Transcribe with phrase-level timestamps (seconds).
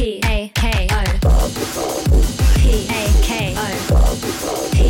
[0.00, 1.04] P A K O
[2.56, 3.60] P A K O
[4.72, 4.80] P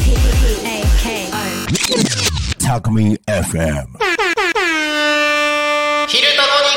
[0.65, 3.89] A K O タコミ FM
[6.07, 6.71] 昼タコに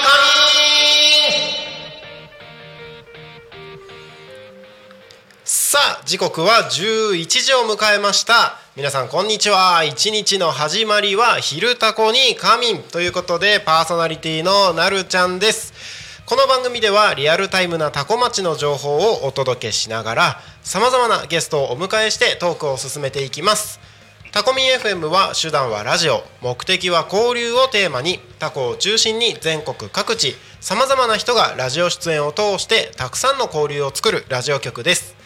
[5.43, 8.57] さあ時刻は11時を迎えました。
[8.75, 9.83] 皆さんこんにちは。
[9.83, 16.02] 一日の始まりは昼タコに仮眠ということでパーソナリティのなるちゃんです。
[16.25, 23.81] この番組ではリアルタイムなタコ町の情報をお届けしながらさまざまなゲストをお迎えしてトークを進めていきます。
[24.31, 26.23] タコミン FM は手段はラジオ。
[26.41, 35.17] 目的は交流をテーマにタコを中心に全国各地さまざまな人がラジオ出演を通してたくさんの交流を作るラジオ局です。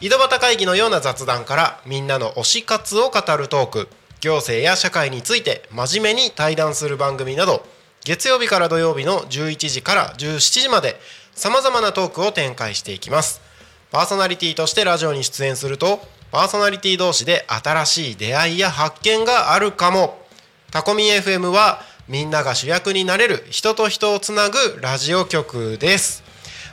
[0.00, 3.88] 井戸端会議のような雑談からみんなの推し活を語るトーク
[4.22, 7.66] 行政や社会について真面目に対談する番組など
[8.08, 10.96] 月曜日から土曜日の11時から17時まで
[11.34, 13.42] さまざまなトークを展開していきます。
[13.90, 16.00] パーソナリティとしてラジオに出演すると
[16.32, 20.22] パーソナリティ同士で新しい出会いや発見があるかも。
[20.70, 26.24] タコミン FM はみんなが主役になれる人と人をつなぐラジオ局です。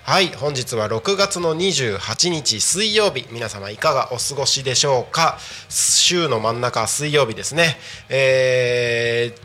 [0.05, 3.27] はい本日は6月の28日水曜日。
[3.29, 5.37] 皆様いかがお過ごしでしょうか？
[5.67, 7.75] 週の真ん中水曜日ですね。
[8.07, 9.41] えー、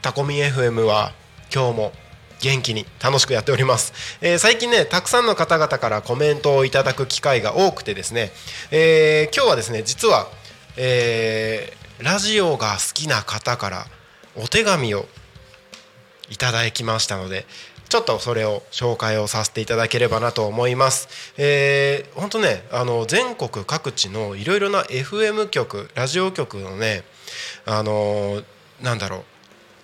[0.00, 1.12] タコミン FM は
[1.54, 1.92] 今日も
[2.40, 8.32] 元気に楽しくやっております、えー最近ねたくさんの方々からコメントをいただく機会が多くてですね、
[8.70, 10.26] えー今日はですね実は、
[10.76, 13.86] えーラジオが好きな方から
[14.36, 15.06] お手紙を
[16.28, 17.46] いただきましたので
[17.88, 21.34] ちょっとそれを紹介をさせていただければなと思います。
[21.38, 27.04] えー、本当ねあの全国各地のいろいろな FM 局ラジオ局のね
[27.64, 28.42] あの
[28.82, 29.24] なんだろう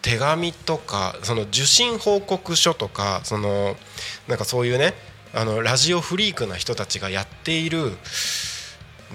[0.03, 3.77] 手紙とかその受信報告書とかその
[4.29, 4.95] なんかそういうね
[5.35, 7.93] あのラジオフリークな人たちがやっている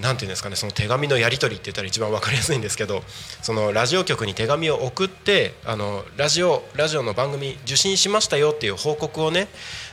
[0.00, 3.02] なんていうんですかねその手紙のやり取りって言ったら一番分かりやすいんですけど
[3.42, 9.48] そのラジオ局に手紙を送ってあのラジオラジオの番組受信しましたよっていう報告をね、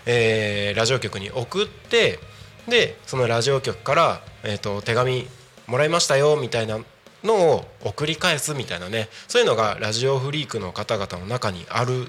[0.06, 2.20] えーラジオ局に送って
[2.68, 5.28] でそのラジオ局から、えー、と手紙
[5.68, 6.80] もらいましたよみたいな
[7.24, 12.08] のを送り返すみたいなねそういうのがラジオフリークの方々の中にある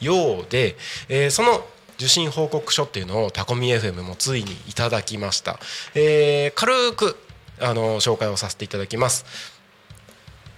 [0.00, 0.76] ようで、
[1.08, 1.64] えーその
[2.00, 5.58] 受信報告書っていうのをタコミ FM もついにいただきました、
[5.94, 7.16] えー軽く
[7.60, 9.26] あの紹介をさせていただきます。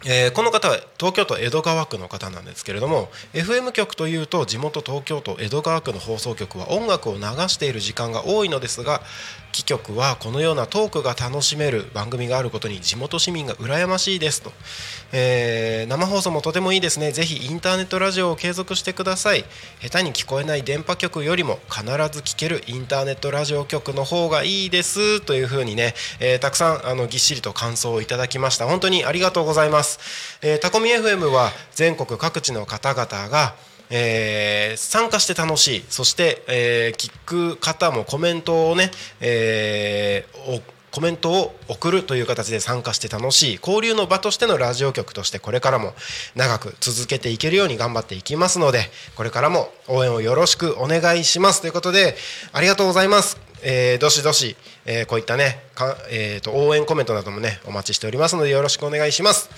[0.05, 9.03] えーこの方は東京都江戸川区の方なんですけれども FM 局というと地元東京都江戸川区の放送局は音楽を流している時間が多いのですが
[9.53, 14.51] 貴局はこのようなトークが楽しめる番組があることに地元市民が羨ましいですと、
[15.13, 17.13] えー生放送もとてもいいですね。
[17.13, 19.45] ぜひインターネットラジオを継続してください
[19.83, 28.67] 下手に聞こえない電波局よりも必ず聞けるインターネットラジオ局の方がいいですというふうにね、えーたくさんあのぎっしりと感想をいただきました。
[28.67, 33.55] 本当にありがとうございます、えータコミ FM は全国各地の方々が
[33.95, 45.95] えー参加して楽しいそして、えー聞く方もコメントをね、えーコメントを送るという形で参加して楽しい交流の場としてのラジオ局としてこれからも
[46.37, 52.15] 長く続けていけるように頑張っていきますのでこれからも応援をよろしくお願いしますということで
[52.53, 53.41] ありがとうございます。
[53.63, 54.55] えーどしどし、
[54.85, 59.49] えーこういったねか、えーと応援コメントなどもねお待ちしておりますのでよろしくお願いします。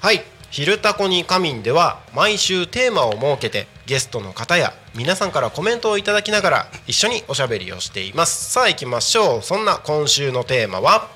[0.00, 8.50] はい「昼たこに仮眠」では毎週テーマを設けてゲストの方や皆さんからコメントをいただきながら一緒におしゃべりをしています。
[8.50, 9.42] さあ行きましょう。
[9.42, 11.08] そんな今週のテーマは？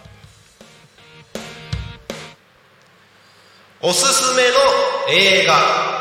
[3.81, 4.55] おすすめの
[5.11, 5.92] 映画。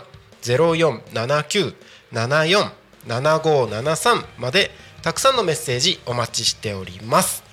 [3.06, 4.70] 0479747573まで
[5.02, 7.44] たくさんのメッセージお待ちしております。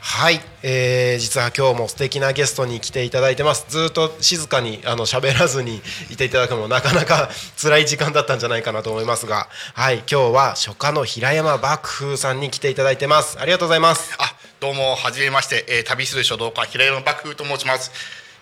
[0.00, 3.66] はい、えー実は今日も素敵なゲストに来ていただいてます。
[3.68, 7.28] ずっと静かにあの喋らずにいていただくのもなかなか
[7.60, 9.50] 辛い時間だったんじゃないかなと思いますが。
[9.74, 13.38] はい今日は初夏の平山幕風さんに来ていただいてます。
[13.38, 14.14] ありがとうございます。
[14.18, 17.90] あどうもはじめまして、えー旅する書道家平山幕風と申します。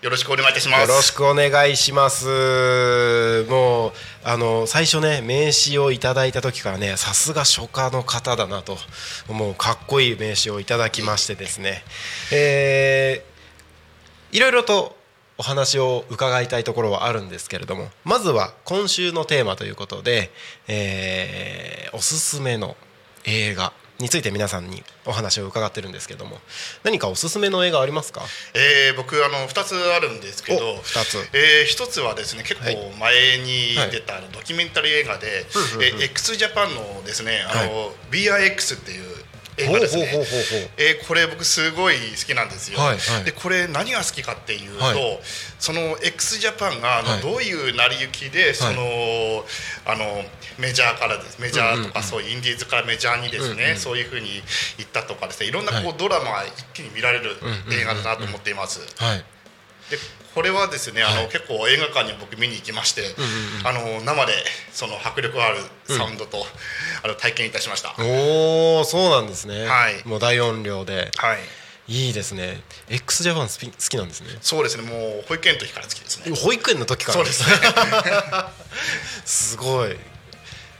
[0.02, 0.80] よろしくお願いいたします。
[0.82, 3.46] よろしくお願いします。
[3.48, 8.76] もうあの最初ね名刺をいただいた時からねさすが書家の方だなと。
[9.30, 11.82] もうかっこいい名刺をいただきましてですね、
[12.30, 14.98] えーいろいろと
[15.38, 17.88] お話を伺いたいところはあるんですけれども。
[18.04, 20.30] まずは今週のテーマということで、
[20.68, 22.76] えーおすすめの
[23.24, 23.72] 映画。
[24.00, 26.38] について皆さんにお話を伺ってるんですけども
[26.82, 28.22] 何かおすすめの映画ありますか？
[28.54, 31.18] えー僕あの二つあるんですけど、お二つ。
[31.32, 32.76] えー一つはですね結構はい。
[32.98, 35.84] 前に出たあのドキュメンタリー映画で、うんうんうん。
[35.84, 39.04] えー x ジャパンのですねあの、は BIX っていう
[39.64, 40.06] 映画ですね。
[40.06, 40.70] ほうほうほうほうほう。
[40.76, 42.78] えーこれ僕すごい好きなんですよ。
[42.78, 43.24] はいはい。
[43.24, 45.20] でこれ何が好きかっていうと、はい。
[45.58, 47.20] その x ジャパンがあの、はい。
[47.20, 49.44] どういう成り行きでその、
[49.86, 50.24] あの
[50.58, 51.40] メジャーからです。
[51.40, 54.42] メジャーとかそういうインディーズからメジャーにですね、うんうんそういうふうに
[54.78, 55.48] 行ったとかですね。
[55.48, 55.94] いろんなこう、はい。
[55.98, 57.36] ドラマが一気に見られる
[57.72, 58.80] 映画だなと思っています。
[58.96, 59.24] はい
[59.90, 59.98] で
[60.34, 61.28] これはですねあの、はい。
[61.28, 64.32] 結構映画館に僕見に行きまして、んうんあの生で
[64.72, 66.44] その迫力あるサウンドと、
[67.02, 67.94] あの体験いたしました。
[67.98, 70.06] おおそうなんですね、はい。
[70.06, 71.10] もう大音量で。
[71.16, 71.38] はい。
[71.88, 72.62] いいですね。
[72.88, 73.52] X ジャパン好
[73.88, 74.28] きなんですね。
[74.40, 74.84] そうですね。
[74.84, 76.36] もう保育園の時から好きですね。
[76.36, 77.14] 保育園の時から。
[77.14, 77.56] そうですね。
[79.26, 79.96] すごい。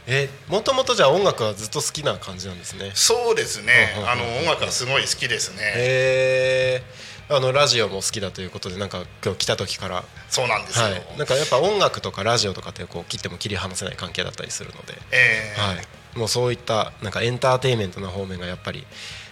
[0.07, 2.91] えもともとじゃあ音楽はずっと好きな感じなんですね。
[2.93, 3.93] そうですね。
[3.97, 5.57] うんうんうんあの音楽はすごい好きですね。
[5.75, 6.83] へえ
[7.33, 10.85] あのラジオも好きだということでなんか今日来た時からそうなんですよ。
[10.85, 18.85] はいなんかやっぱ音楽とかラジオとかってこう切っても切り離せない関係だったりするのでえーはい、もうそういったなんかエンターテインメントな方面がやっぱり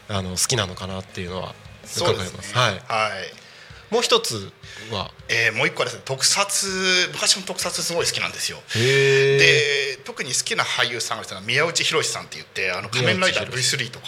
[0.08, 1.54] あの好きなのかなっていうのは
[1.84, 2.50] 伺います。
[2.50, 2.62] すね。
[2.62, 2.72] はい。
[2.72, 2.84] はい。
[3.94, 4.52] もう一つ
[4.92, 6.68] は、えーもう一個はですね特撮
[7.12, 8.60] 昔の特撮すごい好きなんですよ。
[8.76, 9.38] へえ。
[9.38, 14.08] で特に好きな俳優さんがですね宮内浩さんって言ってあの仮面ライダー V3 とか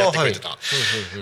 [0.00, 0.56] やってくれてた、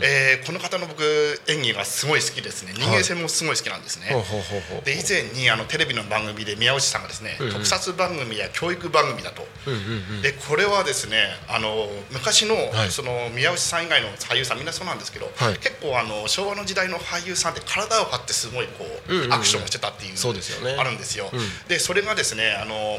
[0.03, 1.03] えーこの方の僕
[1.49, 2.73] 演技がすごい好きですね。
[2.75, 4.85] 人間性もすごい好きなんですね、ほうほうほうほう。
[4.85, 9.81] で以前にあのテレビの番組で宮内さんがですね、うんうん特撮番組や教育番組だと、うんうん
[10.17, 10.23] うん。
[10.23, 11.17] でこれはですね
[11.49, 12.91] あの昔の,、はい。
[12.91, 15.55] その宮内さん以外の俳優さんみんなそうなんですけど、はい。
[15.59, 19.33] 結構あの昭和の時代の俳優さんって体を張ってすごいこう、うんうんうん。
[19.33, 20.77] アクションをしてたっていうそうですよね。
[20.79, 21.31] あるんですよ。
[21.33, 21.41] うん。
[21.69, 22.99] でそれがですねあの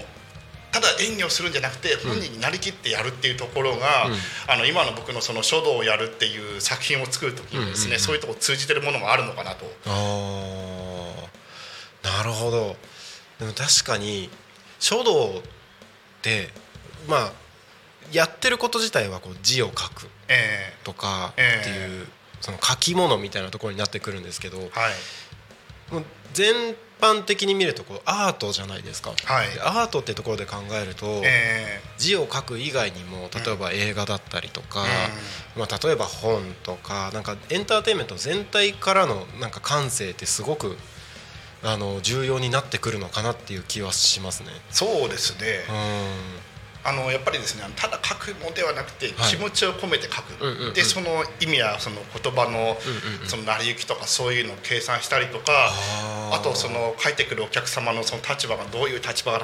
[0.75, 4.13] ただ演技をするんじゃなくて本人になりきってやるっていうところが、うん。
[4.51, 7.99] あの今の僕のその書道をやるっていう作品を作る時にですね、うんうんうん。
[8.01, 9.65] そういうところ通じてるものもあるのかなと。
[12.03, 12.75] なるほど。
[13.39, 14.29] でも確かに
[14.79, 15.41] 書道っ
[16.21, 16.49] て
[17.07, 17.31] まあ
[18.11, 21.61] やってること自体はこう字を書くえとかええ。
[21.61, 22.07] っていう、
[22.41, 25.93] その書き物みたいなところになってくるんですけど、ーはい。
[25.93, 29.53] もう全般的に見るとこうアートじゃないですか、はい。
[29.53, 34.83] でアートってところで考えると、え字を書く以外にも例えば映画だったりとか、
[35.55, 40.77] うまあ、例えば本とかなんかエンターテインメント全体からのなんか感性ってすごく
[41.63, 44.49] あの重要になってくるのかなっていう気はしますね。
[44.49, 46.54] ーそうですね、うん
[46.85, 49.31] あのやっぱりですねただ書くのではなくてはい。
[49.31, 50.73] 気持ちを込めて書く、うんうんうん。
[50.73, 53.27] でその意味やその言葉のうんうんうん。
[53.27, 55.71] その成り行きとかそういうのを計算したりとか
[56.31, 59.39] あとその書いてくるお客様のその立場がどういう立場な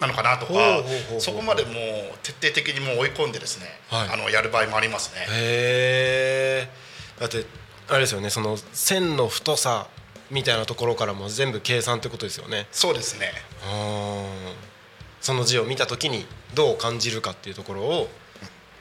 [0.00, 1.74] なのかなとかほうほうほうほうそこまでもう
[2.22, 4.08] 徹底的にもう追い込んでですね、はい。
[4.10, 6.70] あのやる場合もありますね。
[7.18, 7.44] だって
[7.88, 9.88] あれですよねその線の太さ
[10.30, 12.68] みたいなところからも全部計算ってことですよね。
[12.70, 13.32] そうですね。
[13.64, 14.67] あー
[15.28, 18.08] その字を見た時にどう感じるかっていうところを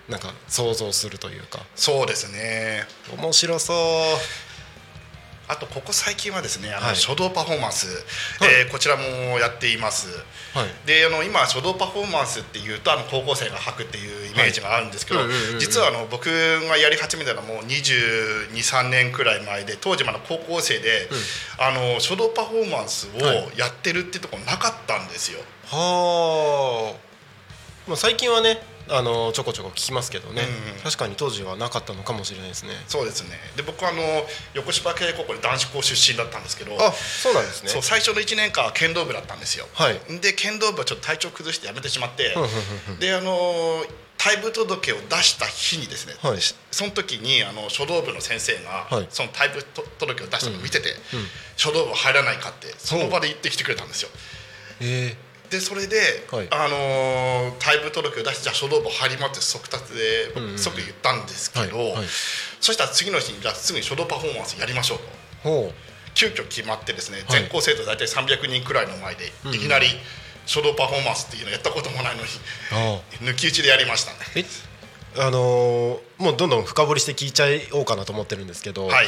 [0.07, 1.59] なんか想像するというか。
[1.75, 2.85] そうですね。
[3.21, 3.77] 面白そう。
[5.49, 6.95] あとここ最近はですねあの、はい。
[6.95, 7.87] 書道パフォーマンス、
[8.39, 8.61] はい。
[8.61, 9.03] えーこちらも
[9.39, 10.07] やっています。
[10.53, 10.67] はい。
[10.85, 15.59] であの今書道パフォーマンスっていうとあの高校生が履くっていうイメージがあるんですけどはいうんうんうんうん。
[15.59, 21.09] 実はあの僕がやり始めたのはもう2 2 3年くらい前で当時まだ高校生で、
[21.59, 23.51] あの書道パフォーマンスをはい。
[23.57, 25.39] やってるってところなかったんですよ。
[25.69, 30.81] はあ、まあ、最近はねあのちょこちょこ聞きますけどね、うんうん。
[30.81, 32.71] 確かに当時はなかったのかもしれないですね。
[32.88, 33.31] そうですね。
[33.57, 34.01] で僕はあの
[34.53, 37.69] 横芝系高校で男子校出身だったんですけどあそうなんですね。
[37.69, 39.65] そう最初の1年間は剣道部だったんですよ。
[39.74, 40.00] はい。
[40.21, 43.83] で剣道部はちょっと体調崩してやめてしまってうんうんうんうんであの
[44.17, 46.39] 退部届を出した日にですね、はい。
[46.71, 49.07] その時にあの書道部の先生が、はい。
[49.09, 50.97] その退部届を出したのを見てて、うん
[51.57, 54.09] 書道部入らないかってその場で言ってきてくれたんですよ。
[54.79, 55.17] え
[55.49, 55.97] でそれで、
[56.31, 56.47] はい。
[56.51, 60.59] あの退部届を出してじゃあ書道部入りますって即達でうんうんうん。
[60.59, 61.95] 即言ったんですけど、
[62.59, 65.49] そしたら次の日にじゃあすぐに書道パフォーマンスやりましょうと。
[65.49, 65.73] ほ
[66.13, 67.41] 急遽決まってですね、はい。
[67.41, 69.87] 全校生徒大体300人くらいの前で、いきなり
[70.45, 72.29] 書道パフォーマンスっていうのやったこともないのに
[73.21, 74.17] 抜き打ちでやりましたね。
[74.35, 74.45] え？
[75.19, 79.07] あのーもうどんどん深掘りして聞いちゃおうかなと思ってるんですけど、はい。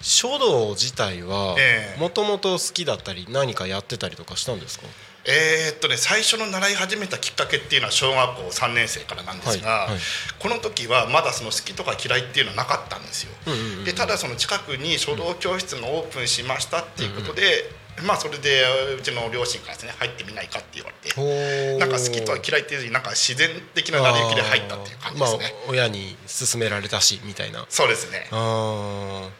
[0.00, 2.00] 書道自体はええ。
[2.00, 4.86] もともと好きだったり何かやってたりとかしたんですか？
[4.86, 9.98] えーっとね最初の習い始めたきっかけっていうのは小学校3年生からなんですが、はいはい
[10.38, 13.32] この時はまだその好きとか嫌いっていうのはなかったんですよ。
[13.46, 17.70] うんうんうんでただその近くに書道教室がオープンしましたっていうことで、
[18.06, 18.64] まあそれで
[18.98, 21.78] うちの両親からですね入ってみないかって言われて。
[21.78, 25.38] なんか好きとは嫌いっていうよりなんか自然的な成り行きで入ったっていう感じですね。
[25.38, 28.28] まあ親に勧められたしみたいなそうですね。
[28.30, 29.30] あー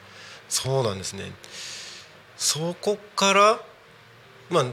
[0.50, 1.30] そうなんですね
[2.36, 3.60] そこから
[4.50, 4.64] まあ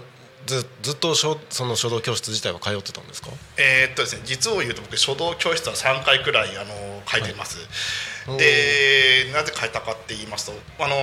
[0.47, 3.29] ずずっと書その書道教室自体は通ってたんですか？
[3.57, 7.59] えーっとですね実を言うと僕書道教室は3回くらいあの書いてます。
[8.25, 8.37] はい。
[8.39, 10.95] でなぜ書いたかって言いますとあの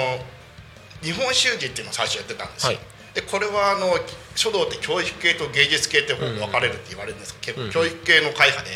[1.03, 2.73] 日本習字っていうのを最初やってたんですよ。
[2.73, 2.81] はい。
[3.15, 3.95] でこれはあの
[4.35, 7.37] 書道って教育系と芸術系って分かれるって言われるんです。
[7.41, 7.67] けど、うん。
[7.69, 8.71] うん教育系の会派で、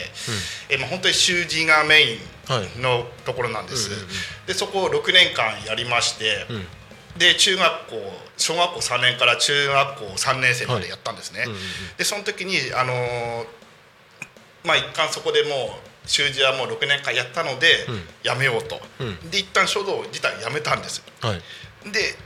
[0.69, 2.19] えまあ、本当に習字がメイ
[2.79, 4.09] ンのところなんです、うんうんうん。
[4.47, 6.67] でそこを6年間やりまして、うん
[7.19, 7.97] で中学校
[8.37, 11.63] 小学校3年から中学校3年生までやったんですね、うんうんうん。
[11.99, 13.47] でその時にあのー
[14.65, 18.01] まあ一貫そこでもう習字はもう6年間やったので、うん。
[18.25, 19.31] やめようと、うん。
[19.31, 21.03] で一旦書道自体やめたんです。
[21.21, 21.91] はい。
[21.91, 22.17] で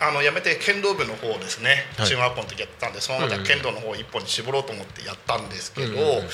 [0.00, 2.08] あのやめて剣道部の方ですね、はい。
[2.08, 6.28] 中学校の時やってたんでそのまま剣道の方一本に絞ろうと思ってやったんですけど、うんうんうん。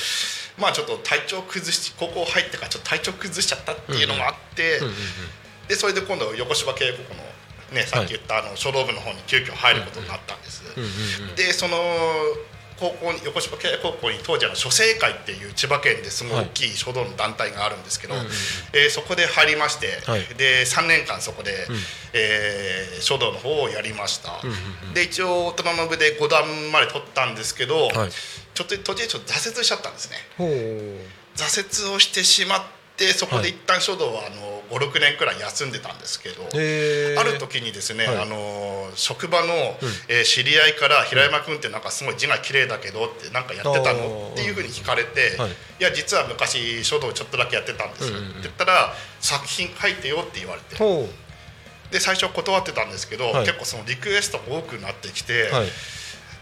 [0.59, 4.97] まあちょっと体調崩し高校入ってからちょっと体調崩しちゃったっていうのもあって、うんうんうん。
[5.69, 7.05] でそれで今度横芝渓谷の
[7.75, 10.63] ねさっき言ったあの書道部の方に急遽入ることになったんです。
[11.37, 11.77] でその
[12.77, 18.15] 高校に横芝高校に当時あの書生会っていう千葉県ですごい大きい書道の団体があるんですけど、
[18.73, 20.23] えーそこで入りまして、はい。
[20.37, 21.55] で3年間そこで、ん。
[22.13, 24.41] えー書道の方をやりました、
[24.93, 28.11] で一応大人の部で5段まで取ったんですけど、はい。
[28.55, 30.17] ちょっと途中でちょっと挫折しちゃったんですね。
[31.37, 32.63] 挫折をしてしまっ
[32.97, 38.17] てそこで一旦書道はあの56年くらい休んでたんですけど、ある時にですね、はい。
[38.23, 39.47] あの職場の、
[40.09, 44.33] えー知り合いから「平山君ってなんかすごい字が綺麗だけど」ってなんかやってたあのー。
[44.33, 45.51] っていうふうに聞かれて「はい。
[45.51, 50.77] い、や実は昔書道ちょっとだけやってたんです」って言ったら「作品書いてよ」って言われて。
[50.77, 51.09] ほ
[51.91, 53.47] で最初断ってたんですけど、はい。
[53.47, 55.69] 結構そのリクエストが多くなってきて、うはい。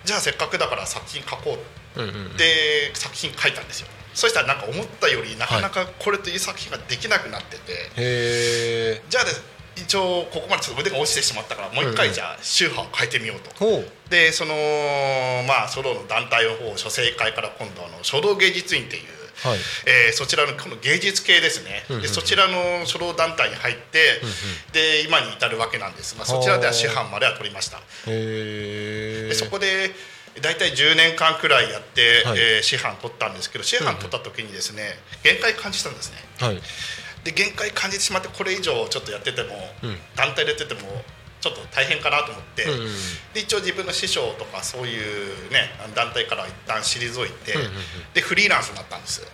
[0.05, 1.59] じゃあせっかくだから作品書こ
[1.97, 2.37] ううんうんうん。
[2.37, 3.89] で作品書いたんですよ。
[4.15, 9.25] そしたらなんか思ったよりなかなかこれという作品ができなくなってて、へえじゃあ
[9.75, 11.91] 一応ここまでちょっと腕が落ちてしまったからもう一うん。
[11.91, 13.51] うん回じゃあ宗派を変えてみようと。
[13.57, 13.87] ほう。
[14.11, 14.55] でその
[15.49, 19.03] まあ書道の団体の方書生会から今度あの書道芸術院っていう、
[19.49, 19.59] はい。
[19.87, 24.21] えーそちらのこの芸術系ですね、うんうんでそちらの書道団体に入って、
[24.73, 27.81] で今に至るわけなんですがそちらでは師範までは取りました。
[28.07, 29.91] でそこで
[30.41, 32.39] 大体10年間くらいやって、はい。
[32.39, 36.17] えー師範取ったんですけど師範取った時にですね限界感じたんですね。
[36.41, 36.63] はい。
[37.25, 39.99] で限界感じてしまってこれ以上ちょっとやってても、うん。
[40.17, 40.81] 団体でやってても
[41.41, 42.89] ちょっと大変かなと思って、うんうんうん。
[43.35, 47.73] で一応自分の師匠とかそういうね団体からは一旦退いて、うんうんうん。
[48.15, 49.27] でフリーランスになったんです。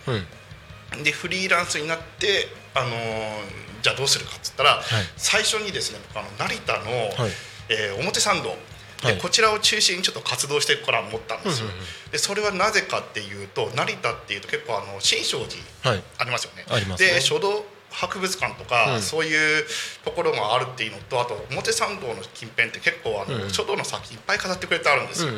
[0.95, 1.03] うん。
[1.03, 4.81] でフリーランスになってあのーじゃあどうするかっつったら、
[5.15, 7.31] 最初にですね僕あの成田の、はい。
[7.69, 8.57] えー表参道はい
[9.03, 11.67] でこちらを中心にちょっと活動してから思ったんですよ、
[12.11, 16.03] でそれはなぜかっていうと成田っていうと結構あの新勝寺はい。
[16.17, 16.65] ありますよね。
[16.69, 17.13] ありますね。
[17.13, 19.01] で書道博物館とか、うん。
[19.01, 19.65] そういう
[20.05, 25.31] ところがあるっていうのとあと表参道の近辺って結構あの、うん書道の作品いっぱい飾ってくれてあるんですよ。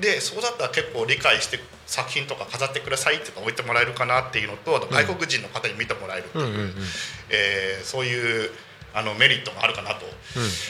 [0.00, 6.74] でそうだったら結構理解して作品とか飾ってくださいっていうか置いてもらえるかなっていうのとあと外国人の方に見てもらえるっていう、
[7.30, 8.50] えーそういう
[8.94, 10.06] あのメリットがあるかなと。
[10.06, 10.12] うん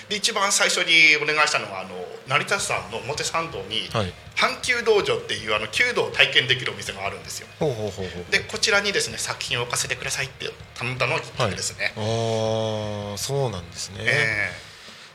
[0.08, 1.90] で一番最初にお願いしたのはあの
[2.26, 7.48] 成田山の表参道に、はい阪急道場っていうあの弓道を体験できるお店があるんですよ。
[7.60, 11.92] ほうほうほうほうでこちらにですね作品を置かせてくださいって頼んだのがきっかけですね。
[11.96, 14.52] ああそうなんですね、え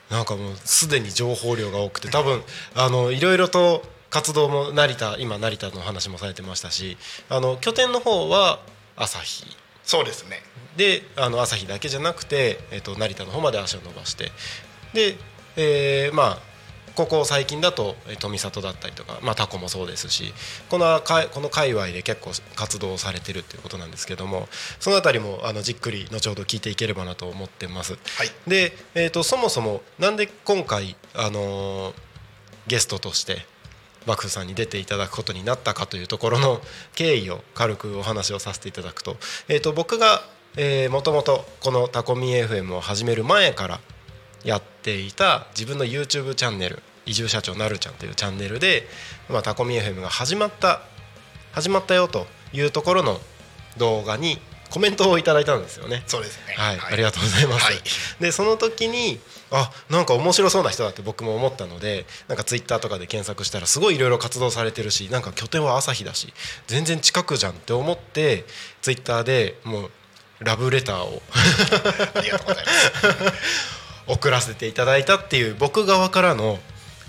[0.09, 2.41] なんかもうすでに情報量が多くて多分
[2.75, 6.97] あのいろいろと活動も成田今成田の話もされてましたし
[7.29, 8.59] あの拠点の方は
[8.95, 9.47] 朝日ー
[9.83, 10.41] そうですね。
[10.77, 14.31] であの朝日だけじゃなくて、えっと成田の方まで足を伸ばして
[14.93, 15.17] で、
[15.57, 16.39] えーまあ
[16.95, 20.33] ここ最近だとえー富里だったりとか、まあ、タコもそうですし
[20.69, 24.47] このかこの界隈で結構活動をされてるっていうことなんですけども
[24.79, 27.93] そのあたりもあのじっくり後ほど聞いていければなと思ってます。
[27.93, 28.29] はい。
[28.47, 32.07] で、えー、とそもそもなんで今回、あのー
[32.67, 33.45] ゲストとして
[34.05, 36.61] 幕府さんに出ていただくことになったかというところの
[36.95, 39.15] 経緯を軽くお話をさせていただくと,、
[39.47, 40.36] えー、と僕が、えー、
[40.89, 43.79] もともとこのタコミ FM を始める前から
[44.43, 48.87] やっていた自分の YouTube チャンネル移住社長なるちゃんというチャンネルで、
[49.29, 50.81] まあ、タコミ FM が始まった
[51.51, 53.19] 始まったよというところの
[53.77, 54.37] 動画に
[54.69, 56.03] コメントをいただいたんですよね。
[56.07, 56.53] そうですね。
[56.57, 57.75] はい、ありがとうございます、はい。
[58.19, 66.33] でその時にあなんか面白そうな人だって僕も思ったのでなんかツイッターとかで検索したらすごいいろいろ活動されてるしなんか拠点は朝日だし
[66.67, 68.45] 全然近くじゃんって思って
[68.81, 69.91] ツイッターでもう
[70.39, 71.21] ラブレターを。
[72.15, 73.33] ありがとうございます。
[74.07, 76.59] 送らせていただいたっていう僕側からの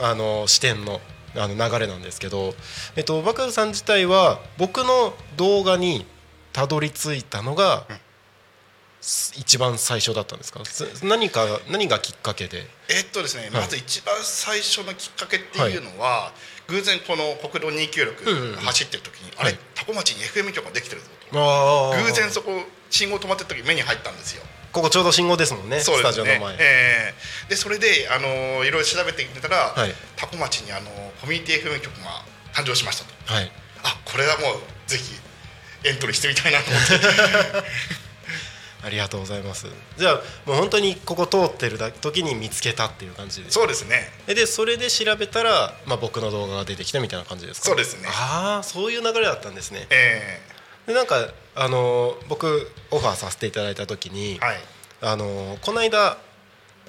[0.01, 1.01] あの視点の
[1.37, 2.55] あの流れなんですけど、
[2.97, 6.07] えっと、バカルさん自体は僕の動画に
[6.53, 7.87] たどり着いたのが、
[9.01, 10.65] す一番最初だったんですか？
[10.65, 12.67] す何か何がきっかけで？
[12.89, 16.33] えっとですね、まず一番最初のきっかけっていうのは、
[16.67, 19.51] 偶然この国道うんうん296走ってる時に、あれ？
[19.51, 19.59] はい。
[19.75, 21.93] 多古町に FM 局ができてるぞと。
[21.95, 24.43] あ偶然そこ信号止まってる時目に入ったんですよ。
[24.73, 26.11] ここちょうど信号ですもんねスそうですね。
[26.11, 29.95] タジオの前、えーでそれで、あのーいろいろ調べてみたら、はい。
[30.17, 32.23] 多古町に、あのーコミュニティ FM 局が
[32.55, 33.33] 誕生しましたと。
[33.35, 33.51] はい。
[33.83, 35.15] あこれはもうぜひ
[35.85, 36.89] エントリーしてみたいなと思っ
[37.63, 37.69] て。
[38.85, 39.67] ありがとうございます。
[39.97, 40.15] じゃあ
[40.47, 44.09] もう本当にここ通ってるだ時に見つけたっていう感じでそうですね。
[44.29, 47.67] えでそれで調べたら、まあ、僕の動画が出てきたみたいな感じですか？
[47.71, 48.09] そうですね。
[48.09, 49.87] ああそういう流れだったんですね。
[49.91, 50.41] え。
[50.87, 51.29] でなんか
[51.61, 54.57] あのー僕オファーさせていただいた時に、ーはい。
[55.03, 56.17] あのーこの間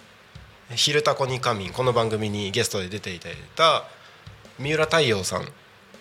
[0.75, 3.85] 「昼タコに仮眠」この番組にゲストで出ていただいた
[4.59, 5.51] 三浦太陽さん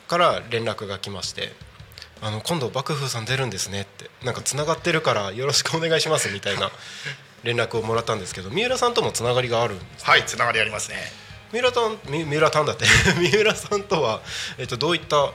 [0.07, 1.55] から連絡が来まして
[2.21, 6.71] 「あの今度幕風さん出るんですね」ってなんかつながってるからよろしくお願いしますみたいな
[7.45, 11.11] 連絡をもらったんですけど三浦さんともつながりがあるんですはいつながりありますね。
[11.53, 12.85] 三浦さんみ三浦さんだって。
[13.17, 14.21] 三浦さんとは、
[14.59, 15.33] えっと、どういった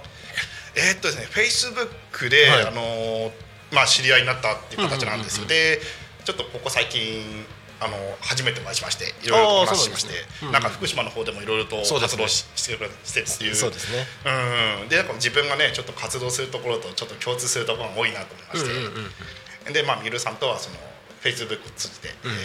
[0.76, 2.68] えーっとですね、フェイスブックで、はい。
[2.68, 3.32] あのー
[3.74, 5.80] まあ、知り合いになったっていう形なんですよ、うんで
[6.24, 7.22] ちょっとここ最近
[7.82, 10.20] あの初めてお会いしましていろいろとお話ししましてね。
[10.44, 10.54] うんうん。
[10.54, 13.56] なんか福島の方でもいろいろと活動ししてるしてるっていう。
[13.56, 14.06] そうですね。
[14.84, 18.86] うんでなんか自分がねちょっと活動するところとちょっと共通するところが多いなと思いまして、うんうん
[19.68, 20.78] うんでまあミルさんとはその
[21.20, 22.40] フェイスブックを通じて、えーうんうん。
[22.40, 22.44] よ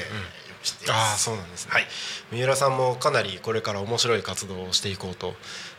[0.60, 1.86] く知っていあそうなんですね、はい。
[2.32, 5.34] 三浦さんもかなりこれから面白い活動をしていこうと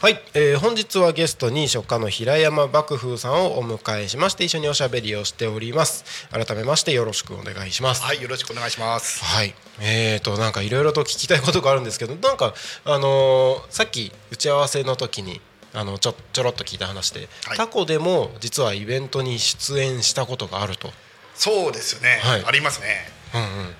[0.00, 6.26] はい、えー本日はゲストに書家の平山幕風さんをお迎えしまして一緒におしゃべりをしております。
[6.30, 8.02] 改めましてよろしくお願いします。
[8.02, 9.24] はいよろしくお願いします。
[9.24, 15.40] はい、えーとなんかいろいろと聞きたいことがあるんですけどなんかあのーさっき打ち合わせの時に
[15.72, 17.56] あのちょちょろっと聞いた話で、はい。
[17.56, 20.90] タコでも実はイベントに出演したことがあると、
[21.36, 22.44] そうですよね、はい。
[22.44, 23.21] ありますね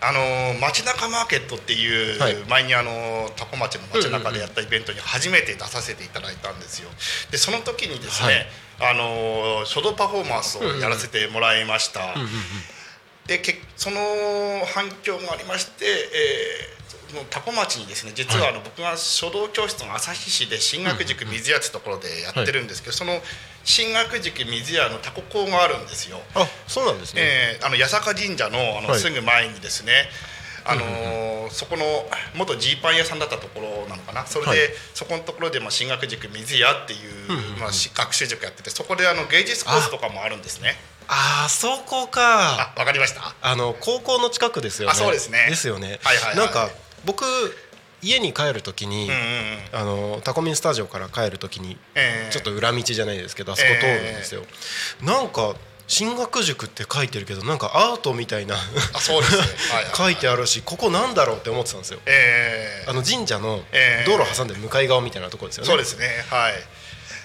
[0.00, 2.36] あのー街中マーケットっていう、はい。
[2.48, 6.88] 前にあのー多古町の街中でやったイベントに初めて出させていただいたんですよ。
[7.30, 8.46] でその時にですね、
[8.80, 12.14] あのー書道パフォーマンスをやらせてもらいました、
[13.26, 13.98] でけその
[14.74, 16.81] 反響がありまして、えーそ
[17.14, 23.20] の多古町にですね実はあの、僕が書道教室の旭市で進学塾水屋ってところでやってるんですけど、その
[23.64, 26.20] 進学塾水屋の多古校があるんですよ。
[26.34, 28.98] あそうなんですね、えーあの八坂神社のあの、はい。
[28.98, 30.08] すぐ前にですね
[30.64, 31.84] あのーそこの
[32.34, 34.24] 元ジーパン屋さんだったところなのかな。
[34.26, 34.58] それで、はい。
[34.94, 40.76] そこのところで、まあ、進学塾水屋っていう、まあ、し学習塾やっててそこであの芸術コースとかもあるんですね。
[41.08, 42.72] ああそこか。
[42.74, 43.34] あわかりました？
[43.42, 44.92] あの高校の近くですよね。
[44.92, 45.46] あそうですね。
[45.50, 46.36] ですよね、はいはいはい。
[46.36, 46.70] なんか
[47.04, 47.24] 僕
[48.02, 49.10] 家に帰るときに、
[49.72, 54.42] あのタコミンスタジオから帰るときにえーちょっと裏道じゃないですけどあそこ通るんですよ、
[55.02, 55.54] なんか
[55.86, 59.40] 進学塾って書いてるけどなんかアートみたいなあそうですね。
[59.72, 62.00] はいはい 書いてあるしここなんだろうって思ってたんですよ。
[62.06, 65.68] えーあの神社のえー道路挟んで向かい側みたいなところですよね。
[65.68, 66.24] そうですね。
[66.30, 66.54] はい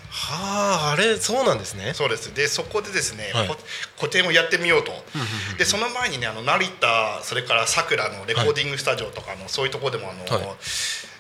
[0.10, 1.93] はああれそうなんですね。
[1.93, 2.34] そうです。
[2.34, 3.48] でそこでですね、はい。
[3.48, 3.58] こ
[3.98, 4.91] 個展をやってみようと、
[5.58, 10.58] でその前にねあの成田それからさくらのレコーディングスタジオとかの、そういうところでもあの、はい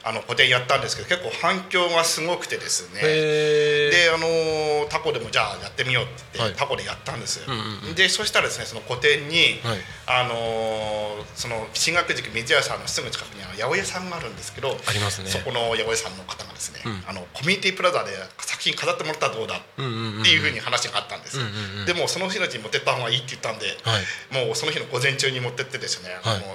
[0.07, 3.01] あの個展やったんですけど結構反響がすごくてですね。
[3.01, 9.77] であのタコでもじゃあやってみようって言って、はいタコでやったんです、んうんでそしたらですねその個展に、はい。
[10.07, 15.27] あのその進学塾水屋さんのすぐ近くにあの八百屋さんがあるんですけどありますね。
[15.27, 17.03] そこの八百屋さんの方がですね、ん。
[17.09, 24.45] あのコミュニティプラザで作品飾ってもらったらどうだっていうふうに話があったんです、うんうんうんでもうその日のうちに持ってった方がいいって言ったんで、はい。
[24.47, 26.35] もうその日の午前中に持ってってですね、はい。
[26.35, 26.45] あの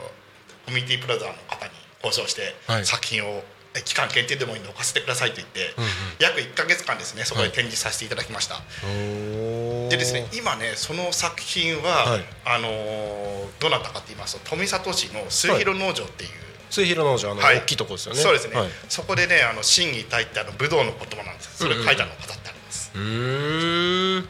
[0.65, 2.87] コミュニティプラザの方に交渉して、はい。
[2.87, 5.91] 作品をえ期間限定でもいいので置かせてくださいと言って、うんうん。
[6.19, 9.88] 約1か月間ですねそこで展示させていただきました、おー。
[9.88, 12.25] でですね今ねその作品は、はい。
[12.45, 16.31] あのーどうなったかって言いますと富里市の末広農場っていう、
[16.69, 17.59] 末広農場あの、はい。
[17.59, 18.21] 大きいとこですよね。
[18.21, 21.59] そうですね、はい、そこでねあの真偽体ってあの武道の言葉なんです。
[21.59, 24.29] それ書いたのを飾ってあります、うーん。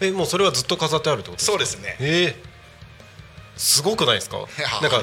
[0.00, 1.52] えもうそれはずっと飾ってあるってことですか？
[1.52, 1.96] そうですね。
[2.00, 2.34] えー、
[3.56, 4.38] すごくないですか？
[4.82, 5.02] なんか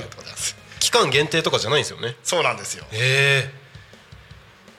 [0.92, 2.16] 期間限定とかじゃないんですよね？
[2.24, 2.86] そうなんですよ。
[2.92, 3.50] え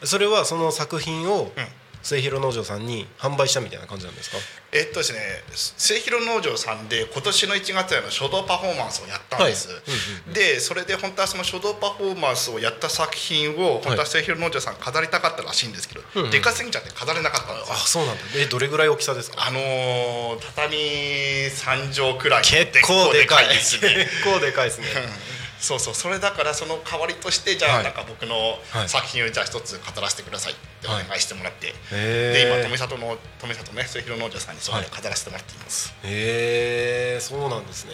[0.02, 0.06] え。
[0.06, 1.66] それはその作品をうん。
[2.04, 4.36] 末広農場さんに販売したみたいな感じなんですか？
[4.72, 5.20] えっとですね
[5.54, 9.82] 末広農場さんで今年の1月への書道パフォーマンスをやったんです、はい。
[10.26, 16.30] うんでそれで本当はその書道パフォーマンスをやった作品を本当は末広農場さん飾りたかったらしいんですけど、うんうん。
[16.32, 17.74] でかすぎちゃって飾れなかったんですよ。
[17.74, 18.22] あそうなんだ。
[18.34, 19.36] えどれぐらい大きさですか？
[19.46, 23.48] あのー畳3畳くらい結構でかい。
[23.48, 24.08] ですね。
[24.10, 24.86] 結構でかいですね
[25.62, 27.84] そうそうそれだからその代わりとしてじゃあ、はい。
[27.84, 28.34] なんか僕の
[28.70, 28.88] はい。
[28.88, 37.92] 作品をじゃあ一つ飾らせてくださいってお願いしてもらって、へで今え富里の富里ね末広農場さんにそこで飾らせてもらっています、へえそうなんですね。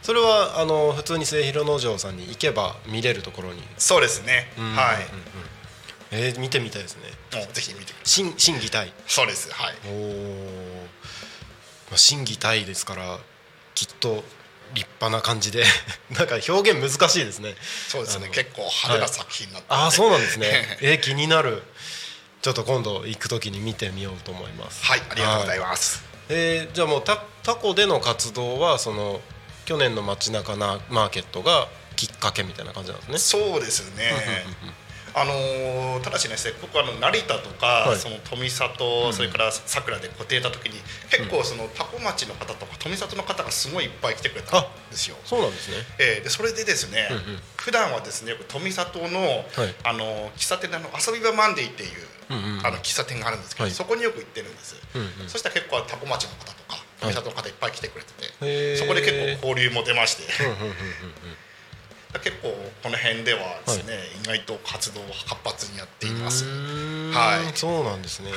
[0.00, 3.62] それはあの普通に末広農場さんに行けば見れるところに。
[3.78, 5.06] そうですね、うんはい、うんうん。
[6.12, 7.02] えー見てみたいですね。
[7.34, 8.06] もうぜひ見てください。
[8.06, 9.52] 審審議体そうです。
[9.52, 9.74] はい。
[9.88, 10.86] おお、
[11.90, 13.18] まあ、審議体ですから
[13.74, 14.22] きっと
[14.74, 15.64] 立派な感じで。
[16.10, 17.54] なんか表現難しいですね。
[17.88, 18.28] そうですね。
[18.32, 20.78] 結構派手な作品になって、ああそうなんですね。
[20.82, 21.62] えー気になる。
[22.42, 24.84] ちょっと今度行く時に見てみようと思います。
[24.84, 29.20] はいありがとうございす、ます、えーじゃあもうタタコでの活動はその
[29.64, 33.18] 去年の街中なマーケットがきっかけみたいな感じなんですね。
[33.18, 34.12] そうですね
[35.14, 37.96] あのーただしね僕あの成田とか、はい。
[37.96, 45.16] その富里、それからさくらで固定た時に結構その多古町の方とか富里の方がすごいいっぱい来てくれたんですよ。
[45.24, 45.76] そうなんですね。
[45.98, 47.40] えーでそれでですね、うんうん。
[47.56, 49.74] 普段はですねよく富里の,、はい。
[49.84, 51.90] あの喫茶店の遊び場マンデーっていう、
[52.30, 52.66] うんうん。
[52.66, 53.72] あの喫茶店があるんですけど、はい。
[53.72, 55.28] そこによく行ってるんです、うんうん。
[55.28, 60.22] そしたら結構多古町の方とか富里の方いっぱい来てくれてて、そこで結構交流も出まして、
[62.20, 62.48] 結構
[62.82, 66.44] この辺ではですね、意外と活動を活発にやっています。
[66.44, 67.56] はい。
[67.56, 68.30] そうなんですね。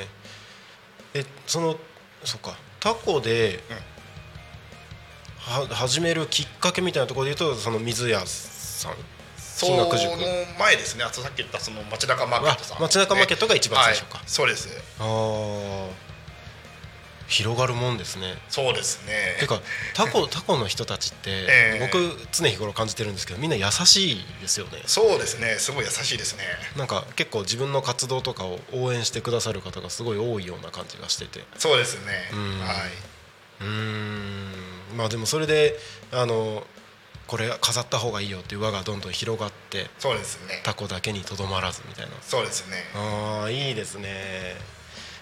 [1.13, 1.77] えその
[2.23, 2.57] そっか。
[2.79, 3.59] タコで、
[5.39, 8.93] は始めるきっかけみたいなところで言うとその水屋さん。
[9.37, 9.87] その
[10.59, 11.03] 前ですね。
[11.03, 12.77] あとさっき言ったその街中マーケットさん。
[12.77, 14.17] あ街中マーケットが一番最初か。
[14.17, 14.27] はい。
[14.27, 14.69] そうです。
[14.99, 15.89] あー
[17.27, 18.37] 広がるもんですね。
[18.49, 19.37] そうですね。
[19.39, 19.61] てか
[19.93, 21.79] タコ タコの人たちって、ええ。
[21.79, 24.83] 僕常日頃感じてるんですけどみんな優しいですよね。
[24.85, 25.57] そうですね。
[25.57, 26.43] すごい優しいですね。
[26.75, 31.43] なんか結構自分の活動とかを応援してくださる方がすごい多いような感じがしてて。
[31.57, 32.29] そうですね。
[32.31, 32.59] うん。
[32.59, 32.77] はい。
[33.61, 34.53] うーん。
[34.95, 35.79] まあでもそれで
[36.11, 36.65] あの
[37.27, 40.61] これ飾った方がいいよっていう輪がどんどん広がってそうですね。
[40.63, 42.11] タコだけにとどまらずみたいな。
[42.21, 42.85] そうですね。
[42.93, 44.55] あーいいですね。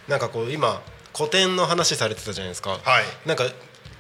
[0.10, 0.82] なんかこう今
[1.16, 2.82] 古典の話されてたじゃないですか、はい。
[3.28, 3.46] なんか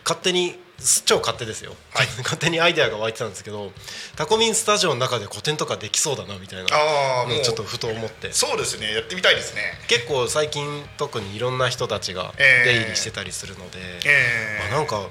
[0.03, 0.59] 勝手に
[1.05, 2.07] 超勝手ですよ、はい。
[2.23, 3.71] 勝手にアイデアが湧いてたんですけど
[4.15, 6.75] タコミンスタジオの中で古典とかできそうだなみたいな。
[6.75, 7.41] ああもう。
[7.41, 8.33] ちょっとふと思って。
[8.33, 8.93] そうですね。
[8.93, 9.79] やってみたいですね。
[9.87, 12.71] 結構最近特にいろんな人たちがええ。
[12.71, 15.09] 出入りしてたりするので、えあなんかお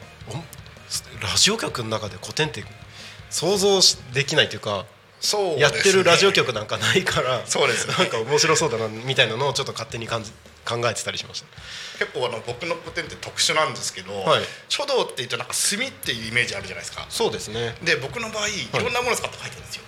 [1.22, 2.64] ラジオ局の中で古典って
[3.30, 4.84] 想像しできないというか
[5.20, 5.60] そうね。
[5.60, 7.94] やってるラジオ局なんかないからそうですね。
[7.96, 10.32] なんか面白そうだなみたいなのをちょっと勝手に感じ
[10.64, 11.46] 考えてたりしました
[12.02, 14.42] 結構あの僕の古典って特殊なんですけど、はい。
[14.68, 17.06] 書道って言うとなんか墨っていうイメージあるじゃないですか。
[17.08, 17.76] そうですね。
[17.84, 18.52] で僕の場合い。
[18.72, 19.82] ろんなものを使って書いてるんですよ、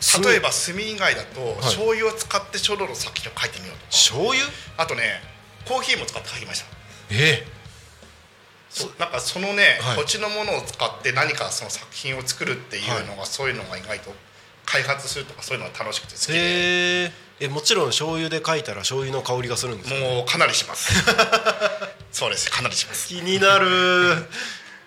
[0.00, 0.26] 墨。
[0.26, 3.86] 例えば墨以外だと、醤油を使って書道の作品を書いてみようとか。
[3.92, 4.42] 醤油？
[4.76, 5.22] あとね
[5.64, 6.66] コーヒーも使って書きました。
[7.10, 7.46] え
[8.68, 9.96] そうなんかそのね、はい。
[9.98, 14.12] 土地のものを使って何かその作品を作るっていうのが、そういうのが意外と
[14.64, 17.04] 開発するとかそういうのが楽しくて好きで。
[17.06, 20.92] へええもちろん醤油で書いたら醤油の香りがするんですかもうかなりします。
[22.12, 23.08] そうですかなりします。
[23.08, 24.26] 気になる。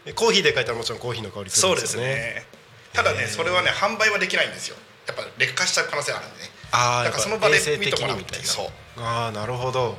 [0.06, 2.08] えコーヒーで書いたらもちろんコーヒーの香りするそうですよね。
[2.08, 2.46] ね。
[2.94, 4.76] ただねそれはね販売はできないんですよ。
[5.08, 6.52] やっぱ劣化しちゃう可能性あるんでね。
[6.72, 8.46] ああだからその場で見てもらうにみたいな。
[8.46, 9.02] そう。
[9.02, 9.98] ああなるほど。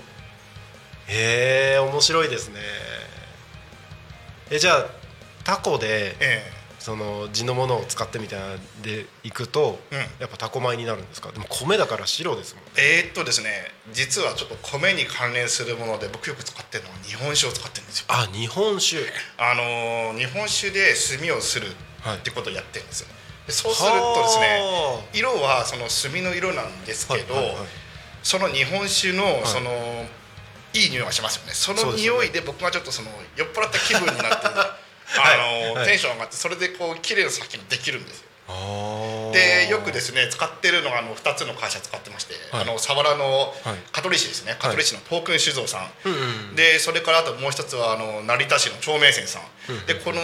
[1.08, 2.60] へえ面白いですね。
[4.50, 4.86] えじゃあ
[5.42, 6.52] タコでえ
[6.84, 9.98] その地のものを使ってみたいなのでいくと、うん。
[10.20, 11.32] やっぱタコ米になるんですか？
[11.32, 12.70] でも米だから白ですもんね。
[12.76, 13.48] ええーっとですね
[13.94, 18.06] 実はちょっと米に関連するもので僕よく使ってるのは日本酒を使ってるんですよ。
[18.10, 18.98] あ日本酒。
[19.38, 21.68] あのー日本酒で炭をする
[22.02, 22.16] はい。
[22.18, 23.08] ってことをやってるんですよ。
[23.46, 27.66] でそうするとですねは色はその炭の色なんですけど、はいはいはい。
[28.22, 29.46] その日本酒のい。
[29.46, 29.70] その、
[30.74, 31.52] い、い匂いがしますよね。
[31.54, 34.83] その匂いで僕がちょっとその酔っ払った気分になってはい
[35.18, 35.86] あの、はい。
[35.86, 38.28] テンション上がってそれでこう綺麗な先にできるんですよ。
[39.32, 42.62] でよくですね使ってるのがあの2つの会社使ってまして、はい。
[42.62, 43.52] あの佐原のはい。
[43.92, 44.56] 香取市ですね。
[44.58, 46.12] 香取市の東君酒造さん、うん
[46.50, 50.20] うんでそれからあともう一つはあの成田市の長明泉さん、うんでこの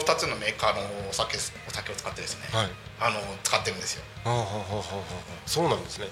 [0.00, 2.68] 2つのメーカーのお酒お酒を使ってですね、はい。
[3.00, 4.04] あの使ってるんですよ。
[5.46, 6.06] そうなんですね。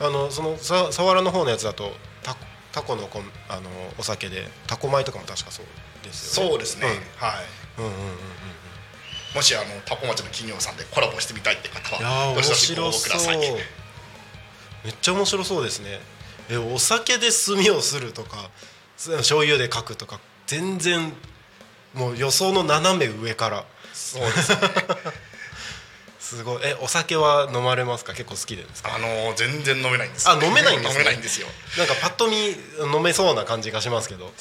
[0.00, 1.92] あのそのさ佐原の方のやつだと
[2.22, 2.36] タ
[2.72, 5.66] タコのこんあのお酒でタコ米とかも確かそう
[6.06, 6.50] ですよね。
[6.50, 7.46] そうですね、はい。
[7.78, 8.16] うん、うんうん
[9.34, 13.38] もしあのタコ町の企業さんでコラボしてみたいって方はどしどしご応募ください。
[13.38, 16.00] めっちゃ面白そうですね。
[16.48, 18.48] えお酒で炭をするとか
[18.96, 21.12] す醤油で書くとか全然
[21.92, 23.64] もう予想の斜め上から。
[23.92, 24.58] そうですね。
[26.18, 26.60] すごい。
[26.64, 28.14] えお酒は飲まれますか？
[28.14, 28.94] 結構好きですか？
[28.94, 30.94] あのー全然飲めないんですあ飲めないんですね。
[30.96, 31.48] 飲めないんですよ。
[31.76, 32.56] なんかパッと見
[32.94, 34.32] 飲めそうな感じがしますけど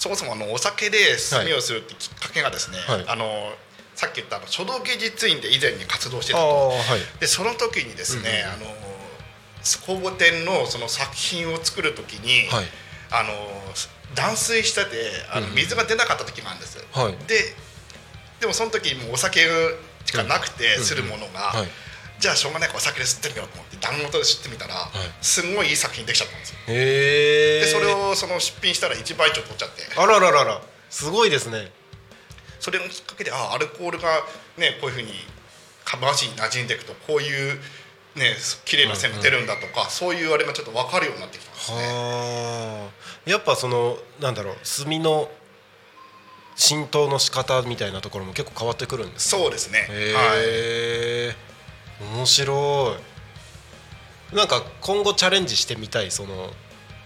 [0.00, 0.96] そもそもあのお酒で
[1.28, 3.04] 炭をするってきっかけがですね、はい。
[3.06, 3.52] あの
[3.94, 6.70] さっき言ったあの書道芸術院で以前に活動してたと。
[6.70, 7.20] はい。
[7.20, 8.64] でその時にですね、あの
[9.86, 12.64] 公募展のその作品を作る時に、はい。
[13.10, 13.30] あの
[14.14, 14.88] 断水してて
[15.34, 17.16] あのうん水が出なかった時があるんです、はい。
[17.28, 17.54] で
[18.40, 19.40] でもその時もうお酒
[20.06, 20.82] しかなくてうん。
[20.82, 21.68] するものが、はい。
[22.20, 24.88] じゃあしょうがないからお酒で吸ってみようと思って暖元で吸ってみたら、い。
[25.20, 26.58] すんごいいい作品できちゃったんですよ。
[26.68, 29.82] へえでそれをその出品したら一倍以上取っちゃって。
[29.96, 30.60] あらららら。
[30.90, 31.70] すごいですね。
[32.58, 34.22] それのきっかけであアルコールが
[34.58, 35.08] ねこういうふうに
[35.84, 37.58] 下半身に馴染んでいくとこういう
[38.16, 41.78] ね綺麗な線が出るんだとか、そういうあれがちょっと分かるようになってきたんですね。
[41.78, 42.88] は
[43.26, 45.30] あやっぱそのなんだろう炭の
[46.56, 49.86] 浸透の仕方みたいなところも結構変わってくるんですかそうですね。
[50.14, 52.14] はい。
[52.16, 53.09] 面白い
[54.32, 56.50] なんか今後チャレンジしてみたいその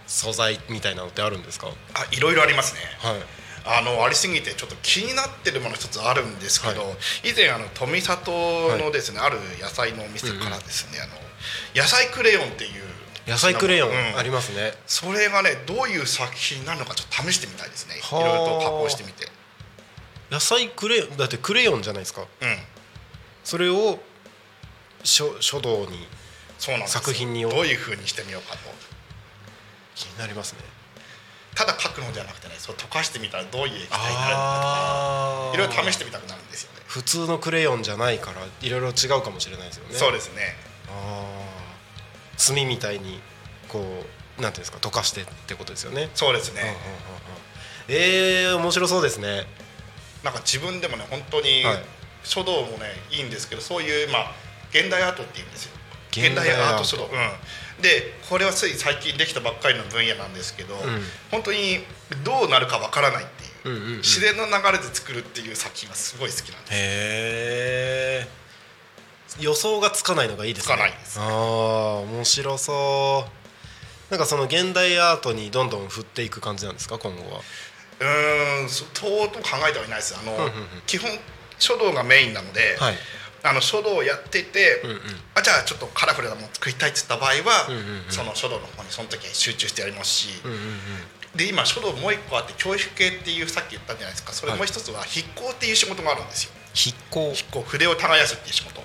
[0.07, 1.67] 素材みたいなのってあるんですか？
[1.67, 2.81] はいあいろいろありますね。
[3.67, 6.87] あのありすぎてちょっと気になってるもの一つあるんですけど、は
[7.23, 8.31] 以前あの富里
[8.77, 11.13] のですね、ある野菜のお店からですね、あの
[11.75, 12.83] 野菜クレヨンっていう
[13.27, 14.17] 野菜クレヨンうん。
[14.19, 17.95] ありますね、それがねどういう作品になるのかちょっと試してみたいですね。
[17.97, 18.23] いはあ。
[18.23, 19.27] ろいろと加工してみて。
[20.29, 22.21] 野菜クレヨンだってクレヨンじゃないですか。
[22.21, 22.27] うん。
[23.43, 23.97] それを
[25.03, 26.07] 書書道に
[26.57, 27.01] そうなんですよ。
[27.01, 28.59] 作品にどういうふうにしてみようかと。
[29.95, 30.59] 気になりますね。
[31.55, 36.81] ただ書くのではなくてねそう溶かしてみたらどういう液体になるのかあとかいろいろ試してみたくなるんですよね。
[36.85, 39.95] 普通のクレヨンじゃないからいろいろ違うかもしれないですよね。
[39.95, 40.55] そうですね。
[40.89, 42.55] あー。
[42.55, 43.21] 炭みたいに
[43.69, 43.79] こ
[44.37, 46.09] うなんていうんですか溶かしてってことですよね。
[46.13, 46.85] そうですね、うんうんうんうん。
[47.87, 49.47] えー、面白そうですね。
[50.23, 51.83] なんか自分でもね本当にはい。
[52.25, 54.31] 書道もねいいんですけどそういうまあ
[54.71, 55.74] 現代アートっていうんですよ
[56.21, 57.79] 現代アート書道、う。
[57.79, 60.79] ん、でこれはつい最近できたばっかりの分野なんですけど、ん。
[61.31, 61.79] 本当に
[62.23, 63.97] どうなるかわからないっていう,、うんうんうん。
[63.97, 66.73] 自然の流れで作るっていう作品がすごい好きなんです。
[66.73, 66.77] へ
[68.23, 68.27] え
[69.39, 70.75] 予想がつかないのがいいですね。
[70.75, 71.19] つかないです。
[71.19, 71.27] ああ
[71.99, 74.11] 面白そう。
[74.11, 77.41] なんかその現代アートにどんどん振っていく感じなんですか今後は。
[77.99, 80.15] うーんそとうとう考えてはいないです。
[80.17, 80.51] あの、んうんうん。
[80.85, 81.09] 基本
[81.57, 82.95] 書道がメインなので、はい
[83.45, 84.99] あの書道をやってて、うんうん。
[85.35, 88.11] あじゃあちょっとカラフルなもの作りたいって言った場合は、うんうんうん。
[88.11, 91.37] その書道の方にその時は集中してやりますし、うんうんうん。
[91.37, 96.51] で今書道もう一個あって教育系っていうさっき言ったじゃないですかそれもう一つは筆行っていう仕事があるんですよ。
[96.73, 98.81] 筆行筆行筆を耕すっていう仕事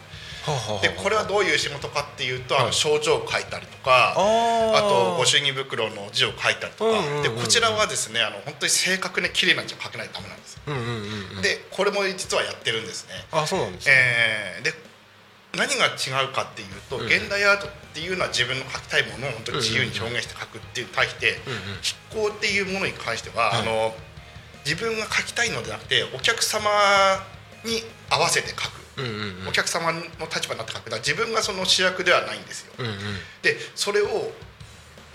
[0.83, 2.67] でこれはどういう仕事かっていうと、あはい。
[2.67, 10.61] の症状を書いたりとかあとご祝儀袋の字を書いたりとか、でこちらはですねあの本当に正確に綺麗な字を書けないとダメなんです、
[11.43, 13.15] でこれも実はやってるんですね。
[13.33, 13.95] あそうなんですね。
[13.95, 14.91] えーで
[15.53, 17.07] 何が違うかっていうと、うん。
[17.07, 21.41] 現代アートっていうのは自分の書きたいものを本当に自由に表現して書くっていう対して、
[22.15, 23.63] 筆行っていうものに関しては、はい。
[23.63, 23.93] あの
[24.65, 26.71] 自分が書きたいのではなくてお客様
[27.65, 28.80] に合わせて書く、
[29.49, 30.01] お客様の
[30.33, 32.73] 立場になって書くだから自分がその主役ではないんですよ。
[32.79, 32.95] うんうん。
[33.43, 34.33] でそれを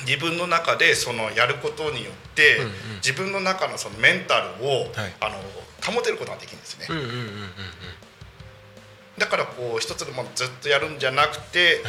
[0.06, 2.72] 自分の中でそのやることによって、うんうん。
[2.98, 4.90] 自分の中のそのメンタルを、はい。
[5.22, 5.36] あの
[5.94, 6.88] 保てることができるんですね、
[9.20, 11.82] だからこう一つのものずっとやるんじゃなくて、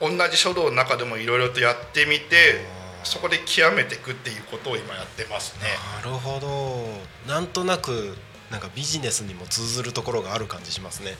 [0.00, 0.16] はい。
[0.16, 2.64] 同じ書道の中でもいろいろとやってみて
[3.02, 5.68] そこで極めていくっていうことを今やってますね。
[6.02, 7.32] なるほど。
[7.32, 8.16] なんとなく
[8.50, 11.16] なんかビジネスにも通ずるところがある感じしますね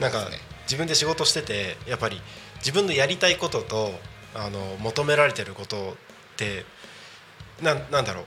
[0.00, 0.28] なんか
[0.62, 2.20] 自分で仕事しててやっぱり
[2.58, 3.92] 自分のやりたいことと
[4.34, 6.64] あの求められてることって
[7.62, 8.24] なんなんだろう。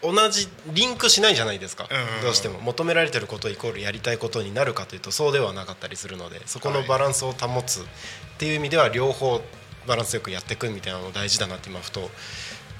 [0.00, 1.88] 同じリンクしないじゃないですか、
[2.22, 7.84] どうしても求められてることイコールやりたいことになるかというとそうではなかったりするのでそこのバランスを保つっ
[8.38, 9.40] ていう意味では両方
[9.88, 12.10] バランスよくやっていくみたいなの大事だなって今ふと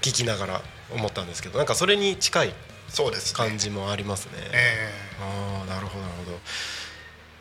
[0.00, 0.62] 聞きながら
[0.94, 2.54] 思ったんですけどなんかそれに近い。
[3.34, 4.32] 感じもありますね。
[4.52, 6.38] えああなるほどなるほど。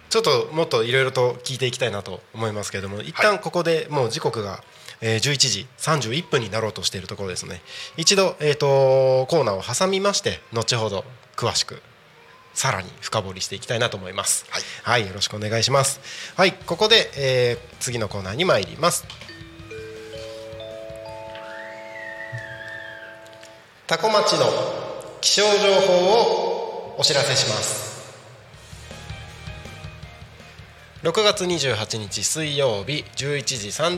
[0.09, 4.63] ちょっともっといろいろと聞いていきたいなと思いますけれども一旦ここでもう時刻が、
[5.01, 7.61] えー11時31分になろうとしているところですね。
[7.97, 11.81] 一度、えー、とコーナーを挟みまして後ほど詳しく
[12.53, 14.45] さらに深掘りしていきたいなと思います。
[14.83, 15.99] はい、よろしくお願いします。
[16.35, 19.05] はいここで、えー次のコーナーに参ります。
[23.87, 24.45] タコ町の
[25.21, 27.86] 気象情報をお知らせします
[31.03, 33.43] 6月28日水曜日11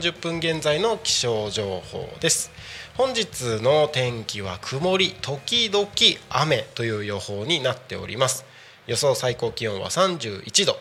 [0.00, 2.50] 時30分現在の気象情報です。
[2.94, 5.88] 本日の天気は曇り時々
[6.28, 8.44] 雨という予報になっております。
[8.86, 10.76] 予想最高気温は31度。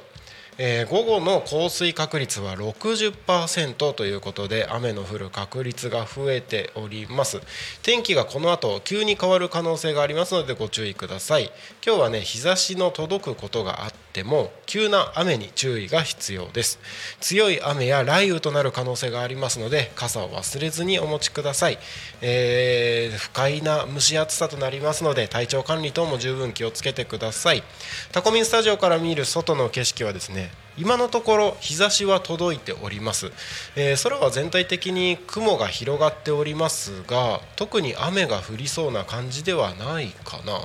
[0.58, 7.40] えー午後の降水確率は60%ということで雨の降る確率が増えております。
[7.82, 11.50] 天気がこの後急に変わる可能性がありますのでご注意ください。
[11.86, 16.80] 今日はね日差しの届くことがあっても急な雨に注意が必要です。
[17.22, 21.80] 強い雨や雷雨となる可能性がありますので傘を忘れずにお持ちください、
[22.22, 27.64] えー不快な蒸し暑さとなりますので体調管理等も十分気をつけてください。
[28.12, 33.32] タコミンスタジオから見る外の景色はですね今のところ日差しは届いております、
[33.76, 40.62] えー空は全体的に雲が広がっておりますが特に雨が降りそうな感じではないかな。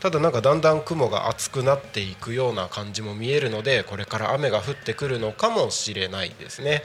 [0.00, 6.82] ただなんかだんだん雲が厚くなっていくような感じも見えるのでこれから雨が降ってくるのかもしれないですね。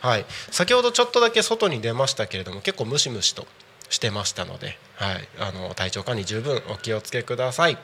[0.00, 0.24] はい。
[0.50, 3.46] 先ほどちょっとだけ外に出ましたけれども結構ムシムシと
[3.88, 7.76] してましたので、はい、あの体調管理十分お気をつけください。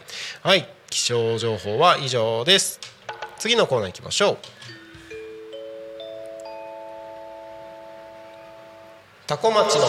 [0.42, 2.95] はい、気象情報は以上です。
[3.38, 4.38] 次のコーナー行きましょう。
[9.26, 9.84] タコ町の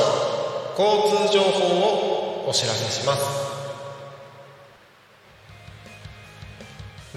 [0.78, 3.48] 交通情報をお知らせします。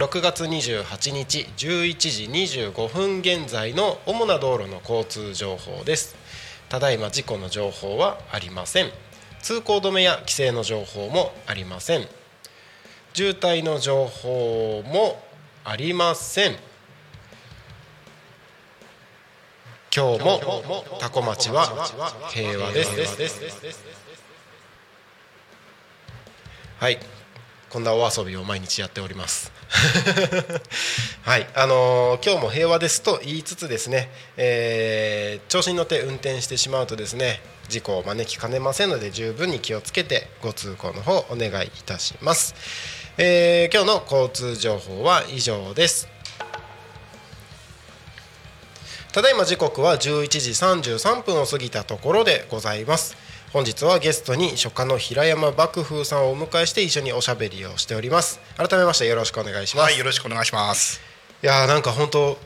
[0.00, 6.16] 6月28日11時25分現在の主な道路の交通情報です
[6.70, 8.86] ただいま事故の情報はありません
[9.42, 12.06] 通行止めや規制の情報もありません
[13.12, 15.22] 渋滞の情報も
[15.64, 16.56] ありません。
[19.94, 21.66] 今日もタコ町は
[22.30, 22.90] 平和です。
[26.78, 26.98] はい。
[27.68, 29.52] こんなお遊びを毎日やっております。
[31.22, 31.46] はい。
[31.54, 42.54] あのー今日も平和ですと言いつつですね、えー調子に乗って運転してしまうとですね事故を招きかねませんので十分に気をつけてご通行の方お願いいたします、
[43.18, 46.08] えー今日の交通情報は以上です。
[49.12, 53.16] ただいま時刻は11時33分を過ぎたところでございます。
[53.52, 58.40] 本日はゲストに書家の平山幕風さんをお迎えして一緒におしゃべりをしております。
[58.56, 61.00] 改めましてよろしくお願いします、はい、よろしくお願いします。
[61.42, 62.38] いやーなんか本当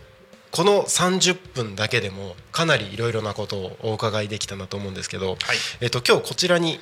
[0.51, 5.39] この30分だけでもかなりいろいろなことをお伺いできたなと思うんですけど、はい、
[5.83, 6.81] えっと今日こちらに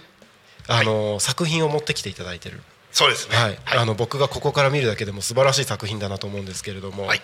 [0.69, 3.35] あのー作品を持ってきていただいてるそうですね。
[3.35, 7.23] はい、あの僕がここから見るだけでも素晴らしい作品だなと思うんですけれども、はい。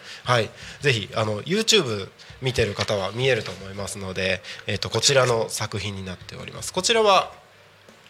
[0.81, 2.09] ぜひあの YouTube
[2.41, 6.73] 見てる方は見えると思いますので、えっとこちらの作品になっております。
[6.73, 7.31] こちらは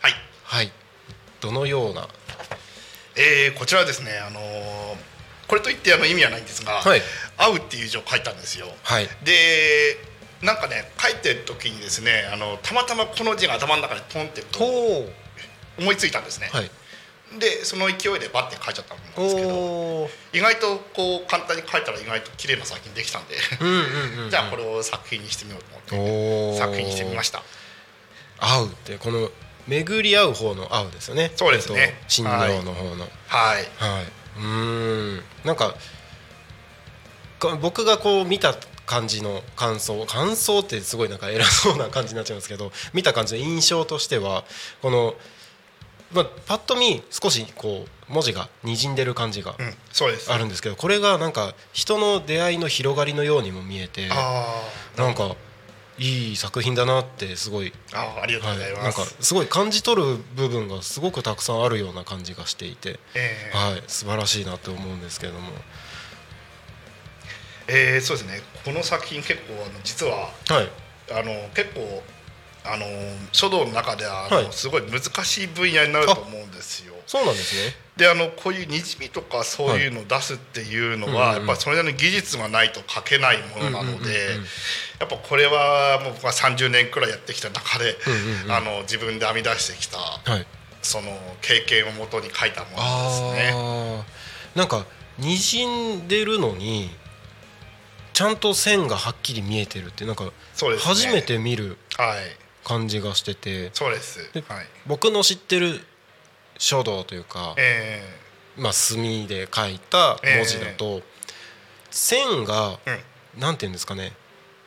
[0.00, 0.12] はい、
[0.44, 0.72] はい。
[1.40, 2.06] どのような？
[3.16, 4.44] えーこちらはですね、あのー
[5.48, 7.02] これといってあの意味はないんですが、はい。
[7.36, 8.68] 会うっていう字を書いたんですよ。
[8.84, 9.08] はい。
[9.24, 9.96] で、
[10.42, 15.12] なんかね、書いてる時にですね、あのたまたまこの字が頭の中でポンってとこう。
[15.80, 16.50] 思いついたんですね。
[16.52, 16.70] はい
[17.38, 23.36] で、その勢いでバッて書いちゃったんですけど、意外とこう簡単に書いたら意外と綺麗な作品できたんで、
[24.30, 27.42] じゃあこれを作品にしてみようと思って、作品にしてみました。
[28.38, 29.30] 会うってこの
[29.66, 31.32] 巡り合う方の会うですよね。
[31.36, 33.08] そうですねえっと新郎の方の。
[33.26, 33.68] はい。
[33.76, 34.04] はい。
[34.38, 35.24] うーん。
[35.44, 35.74] なんか
[37.38, 38.54] か僕がこう見た
[38.86, 44.44] 感じの感想感想ってすごいなんか偉そうな感じになっちゃうんですけど見た感じの印象としては
[44.82, 45.14] この、
[46.12, 50.32] まあ、パッと見少しこう文字がにじんでる感じがうん、そうです。
[50.32, 55.36] あるんですけどこれがなんか人の出会いの広がりのようにも見えてなんか
[55.98, 58.84] いい作品だなってすごい、あーありがとうはい、ござい。
[58.84, 65.50] なんかます、すごい感じ取る部分がすごくたくさんあるような感じがしていて、えーはい、素晴らしいなって思うんですけれども。
[67.66, 68.40] えーそうですね。
[68.64, 70.70] この作品結構あの実ははい。
[71.10, 72.02] あの結構
[72.72, 72.86] あの
[73.32, 76.94] 書道の中でははいすごい難しい分野になると思うんですよ。
[77.06, 77.74] そうなんですね。
[77.96, 84.46] であのこういうにじみとかそういうのを出すっていうのは、はいうんうんやっぱりそれなりの技術がないと書けないものなので、うんうんうんうん
[85.00, 90.46] やっぱこれはもう僕は30年くらいやってきた中で、うんうんうんあの自分で編み出してきたはい。
[90.82, 91.10] その
[91.40, 94.04] 経験をもとに書いたものですね。
[94.54, 94.84] なんか
[95.18, 96.90] にじんでるのに
[98.12, 100.32] ちゃんと線がはっきり見えてるってなんか
[100.80, 102.18] 初めて見るはい
[102.64, 104.30] 感じがしてて、そうです。
[104.32, 104.66] ではい。
[104.86, 105.80] 僕の知ってる
[106.58, 108.02] 書道というか、え
[108.56, 111.02] まあ墨で書いた文字だと、
[111.90, 112.96] 線がー、
[113.34, 113.40] うん。
[113.40, 114.12] なんていうんですかね、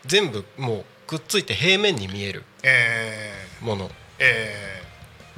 [0.06, 4.82] 全部もうくっついて平面に見えるえものー、え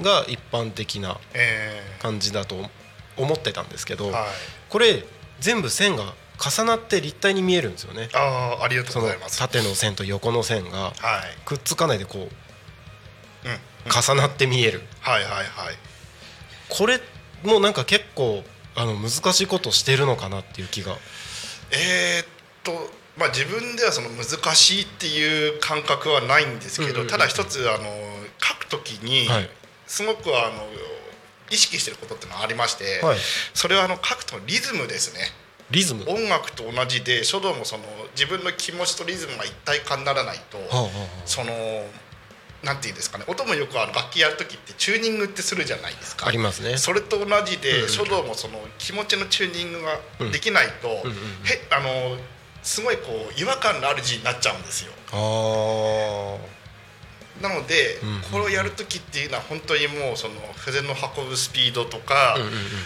[0.02, 2.70] が一般的なー、え感じだと
[3.18, 4.24] 思ってたんですけど、ー、はい。
[4.70, 5.04] これ
[5.40, 9.38] 全部線が重なって立体に見えるんですよねああありがとそうのございます。
[9.40, 10.94] 縦の線と横の線がはい。
[11.46, 12.30] くっつかないでこううん。
[13.86, 14.82] 重なって見える。
[15.02, 15.46] はいはいはい。
[16.70, 17.00] これ
[17.44, 18.44] もなんか結構
[18.76, 20.98] あの難しいことしてるのかなっていう気が。
[21.72, 22.28] えーっ
[22.64, 22.72] と
[23.18, 27.84] まあ自分ではその難しいっていう感覚はないんですけど、ただ一つあの
[28.42, 29.50] 書くときにはい。
[29.86, 30.66] すごくあの
[31.52, 33.18] 意識してることっていうのはありまして、はい。
[33.54, 35.20] それはあの書くとリズムですね。
[35.70, 36.06] リズム。
[36.06, 37.84] は音楽と同じで書道もその
[38.16, 40.90] 自分の気持ちとリズムが一体化にならないと、あはあは
[41.26, 41.52] その
[42.64, 46.26] なんていうんですかね音もよくあの楽器やる時ってチューニングってするじゃないですか。
[46.26, 46.78] あありますね。
[46.78, 51.04] それと同じで、うん書道もその気持ちのチューニングができないと、へ
[51.72, 52.18] あの
[52.64, 53.04] すごいこ
[53.38, 54.94] う違和感のある字になっちゃうんですよ。
[55.12, 56.38] あ
[57.42, 58.00] なので、
[58.32, 62.38] これをやる時っていうのは本当にもうその筆の運ぶスピードとか、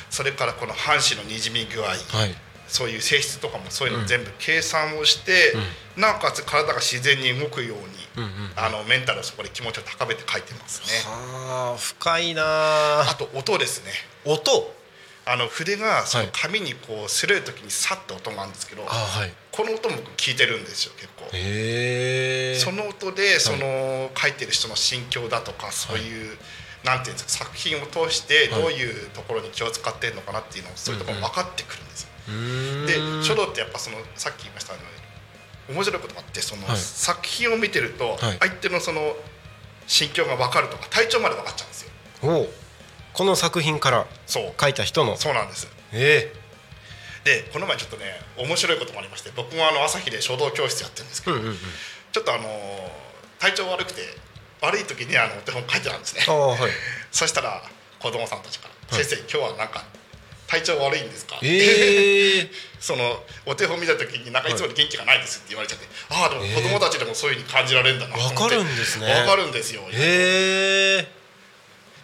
[0.09, 2.36] それからこの半紙のにじみ具合、はい
[2.68, 5.53] そういう性質とかもそういうのを全部計算をして、
[5.95, 7.86] なおかつ体が自然に動くように、
[8.18, 11.11] うんうんあのメンタルをそこで気持ちを高めて書いてますね。
[11.11, 13.09] はあ深いなあ。
[13.11, 13.91] あと音ですね。
[14.26, 14.74] 音？
[15.26, 16.34] あの筆がそのはい。
[16.34, 19.34] 紙にこう擦れる時にさっと音があるんですけど、あはい。
[19.51, 21.26] この音も僕聞いてるんですよ結構。
[21.28, 26.38] その音でその書いてる人の心境だとかそういう、
[26.84, 32.07] なんていうんですか作品を通してはいどういうところに気を使ってるのかなっていうのをそういうところ分かってくるんです
[32.86, 36.78] で書道ってやっぱそのさっき言いましたように面白いことがあってそのはい。
[36.78, 38.38] 作品を見てるとはい。
[38.39, 39.15] 相手のその
[39.88, 41.89] 心境が分かるとか体調まで分かっちゃうんですよ。
[42.23, 42.49] おう。
[43.13, 44.53] この作品からそう。
[44.59, 45.15] 書いた人の。
[45.17, 45.67] そうなんです。
[45.93, 46.34] え
[47.23, 48.05] でこの前ちょっとね
[48.38, 51.57] 面白いこともありまして僕もあの朝日で書道教室やってるんですけど、えうんうんうん。
[52.11, 52.43] ちょっとあの
[53.39, 54.01] 体調悪くて
[54.61, 56.21] 悪い時にあのお手本書いてたんですね。
[56.25, 56.71] はい。
[57.11, 57.61] そしたら
[57.99, 59.84] 子供さんたちから「はい先生今日はなんか
[60.48, 64.56] 体調悪いんですか?」え えそのお手本見た時になんかい。
[64.56, 68.43] つも元気がないですって言われちゃって、ああでも子供たちでもそういうふうに感じられるんだなと思って。
[68.43, 69.14] わかるんですね。
[69.14, 71.08] わかるんですよへえ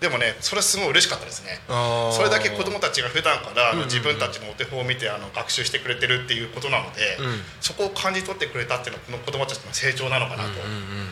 [0.01, 1.61] でもねそれはすごい嬉しかったですね。
[1.67, 11.11] それだけ子供たちが普段から自分たちのお手本を見てあの学習してくれてるっていうことなので、うんそこを感じ取ってくれたっていうのはこの子供たちの成長なのかなと、うんうんうんうん。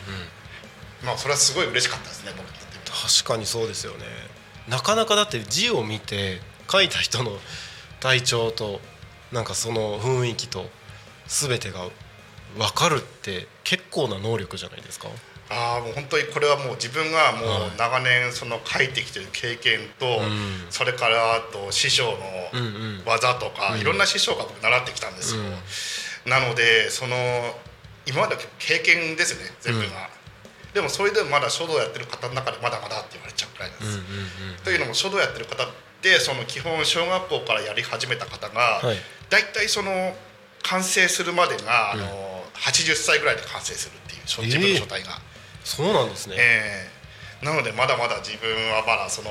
[1.04, 4.06] まあそれはすごい嬉しかったですね僕にとって確かにそうですよね。
[4.68, 6.42] なかなかだって字を見て
[6.72, 7.32] 書いた人の
[8.00, 8.80] 体調と
[9.32, 10.66] なんかその雰囲気と
[11.28, 11.80] 全てが
[12.58, 15.08] 分かるって結構な能力じゃないですか？
[15.50, 17.70] ああもう本当にこれはもう自分がもはい。
[17.70, 20.30] う長年その書いてきてる経験と、ん。
[20.70, 22.06] それからあと師匠
[22.54, 23.98] のん技とか、うんいろん。
[23.98, 25.54] な師匠が僕習ってきたんですよ、うん
[26.32, 27.16] なのでその
[28.06, 30.08] 今までの経験ですね全部が、
[30.72, 34.00] でもそれでもまだ書道やってる方の中でまだまだって言われちゃうくらいなんです、
[34.64, 35.68] というのも書道やってる方
[36.02, 38.98] ってその基本小学校からやり始めた方が、はい
[39.30, 40.14] だいたいその
[40.62, 42.04] 完成するまでが、あの
[42.54, 45.22] 80歳ぐらいで完成するっていう書自分の書体が。
[45.64, 46.90] そうなんですね、え
[47.42, 49.30] えなのでまだまだ自分はまだその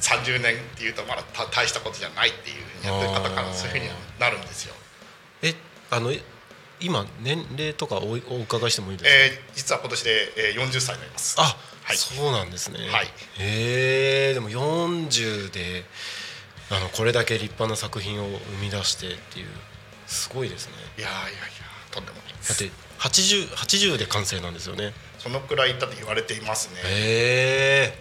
[0.00, 4.74] 30年っていうとまだた大したことじゃないっていうふうにやってる方からそういうふうにはなるんですよ。
[5.42, 5.54] え
[5.90, 6.12] あの
[6.80, 11.36] 今年齢とかおいお伺いしてもいいですか、えー実は今年で、えー、40歳になります。
[11.38, 11.56] あ、
[11.88, 11.96] はい。
[11.96, 12.78] そうなんですね。
[12.90, 13.06] はい。
[13.38, 15.84] へえでも40で
[16.70, 19.46] あのこれだけ立派な作品を生み出してっていう
[20.06, 20.72] すごいですね。
[20.98, 21.38] いやいやいや
[21.90, 22.60] とんでもないです。
[22.60, 24.92] だって 80, 80で完成なんですよね。
[25.18, 26.80] そのくらいだと言われていますね。
[26.84, 27.98] へえ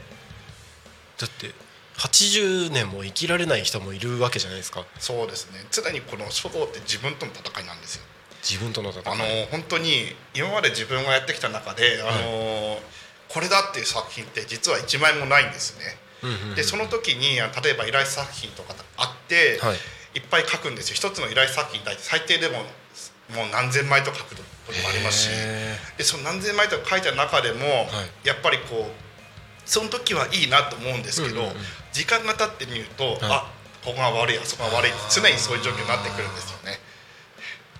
[1.17, 1.53] だって
[1.97, 4.85] 80年も生きられない人もいるわけじゃないですか。
[4.99, 5.65] そうですね。
[5.71, 8.03] 常にこの書道って自分との戦いなんですよ。
[8.43, 9.03] 自分との戦い。
[9.05, 12.79] あの本当に今まで自分がやってきた中で、あの
[13.38, 15.85] これだっていう作品って実は1枚もないんですね。
[16.23, 16.55] うんうんうん。
[16.55, 20.17] でその時にあ例えば依頼作品とかあって、はい。
[20.17, 20.95] い、っぱい書くんですよ。
[20.95, 22.65] 一つの依頼作品に対して最低でも
[23.38, 24.41] もう何千枚とか書くこ
[24.73, 25.29] ともありますし。
[25.29, 27.85] へでその何千枚とか書いた中でも、
[28.23, 31.57] やっぱりこうその時はいいなと思うんですけど、うんうんうん。
[31.93, 33.53] 時間が経ってみると、あ
[33.85, 36.79] ここが悪いあそこが悪い常にそういう状況になってくるんですよね。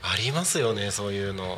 [0.04, 1.58] ありますよねそういうの。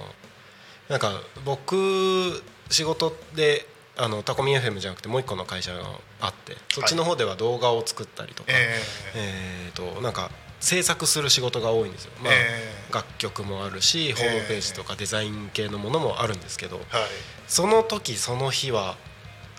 [0.87, 3.67] なんか僕仕事で
[4.01, 5.83] あのタコミ FM じゃなくてもう一個の会社が
[6.21, 8.79] あってそっちの方では動画を作ったりとか、え
[9.15, 9.71] え。
[9.73, 10.31] ー、となんか
[10.61, 17.09] 制作する仕事が多いんですよ、まあえ楽曲もあるしホームページとかデザイン系のものもあるんですけど、ーはい。
[17.47, 18.97] その時その日は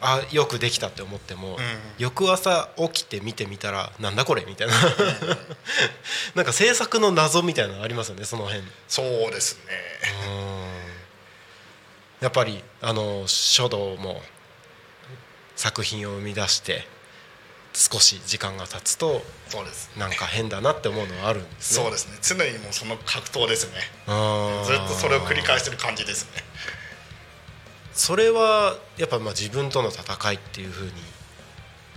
[0.00, 1.56] あよくできたって思っても、ん。
[1.98, 4.74] 翌朝起きて見てみたらなんだこれみたいな。
[6.34, 8.62] なんか制作の謎みたいなのありますよねその辺。
[8.88, 9.72] そうですね。
[12.20, 14.20] やっぱりあの書道も
[15.56, 16.86] 作品を生み出して
[17.72, 19.90] 少し時間が経つとそうです。
[19.98, 22.18] なんか変だなって思うのはあるんですねそうですね。
[22.22, 23.80] 常にもうその格闘ですね。
[24.64, 26.42] ずっとそれを繰り返してる感じですね。
[27.92, 30.92] それはやっぱまあ自分との戦いっていうふうに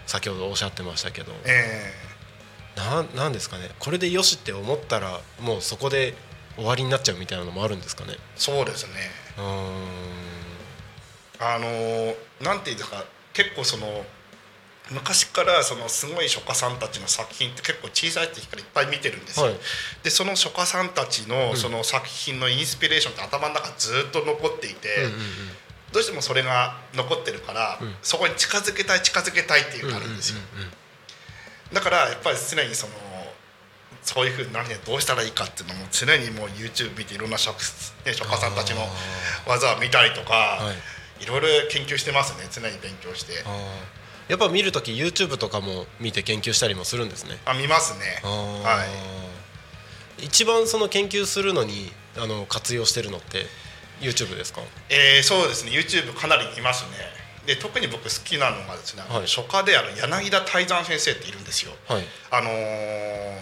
[0.05, 1.93] 先ほどおっしゃってましたけどえ
[2.75, 6.15] ななんですかねこれでよしって思ったらもうそこで
[6.55, 8.13] 終わりになっちゃうみたいなのもあるんですかね。
[8.13, 8.93] ーそうですね。
[11.39, 14.05] あのーなんていうか結構その
[14.91, 19.47] 昔からそのすごい書家さんたちの作品って結構小さい時からいっぱい見てるんですよ。
[19.47, 19.55] はい。
[20.03, 25.19] でその書家さんたちのその作品のインスピレーションって頭の中にずっと残っていて、うんうんうん。
[25.93, 27.95] どうしてもそれが残ってるから、ん。
[28.01, 30.39] そこに近づけたい近づけたいっていうのがあるんですよ。
[31.71, 32.93] だからやっぱり常にその
[34.03, 37.57] そういうふうになるにはどうしたらいいかっていうのも常にもう YouTube 見ていろんな職,、
[38.05, 38.81] ね、職家さんたちの
[39.47, 40.73] 技を見たりとか、は
[41.19, 41.23] い。
[41.23, 42.49] い、ろいろ研究してますね。
[42.51, 43.33] 常に勉強して。
[44.27, 47.37] やっぱ見るとき YouTube とかも見て研究したりもするんですね。
[47.45, 48.19] あ見ますね。
[48.23, 48.85] は
[50.19, 50.25] い。
[50.25, 53.45] 一番その研究するのにあの活用してるのって
[54.01, 54.61] YouTube ですか？
[54.89, 55.71] えーそうですね。
[55.71, 56.91] YouTube かなり見ますね。
[57.45, 59.27] で特に僕好きなのがですね、はい。
[59.27, 61.71] 書家である柳田泰山先生っているんですよ。
[61.87, 62.03] はい。
[62.31, 63.39] あのー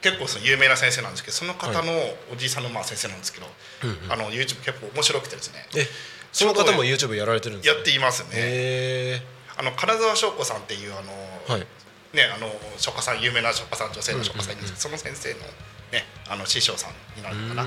[0.00, 1.92] 結構その有名な先生なんですけどその方の
[2.32, 3.46] おじいさんのまあ先生なんですけど、
[4.08, 5.66] あの YouTube 結構面白くてですね。
[5.76, 5.86] え
[6.32, 9.22] その方も YouTube やられてるんですかやっていますね、へ
[9.56, 11.12] あの金沢翔子さんっていうあの、
[11.48, 11.60] えはい。
[12.14, 15.40] ねあの書家さん有名な書家さん女性の書家さんですけど、その先生の
[15.92, 17.64] ねあの師匠さんになるのかな、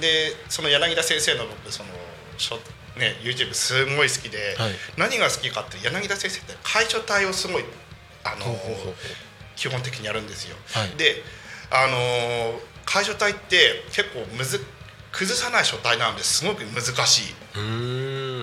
[0.00, 1.90] でその柳田先生の僕その
[2.38, 2.56] 書
[2.98, 4.72] ね YouTube すごい好きで、はい。
[4.96, 7.64] 何が好きかって柳田先生って楷書体をすごい
[8.24, 8.94] あのほうほうほう
[9.60, 10.56] 基本的にやるんですよ。
[10.72, 10.96] はい。
[10.96, 11.22] で
[11.70, 14.64] あの楷書体って結構むず
[15.12, 16.46] 崩さない書体なんです。
[16.46, 17.34] ごく難しい。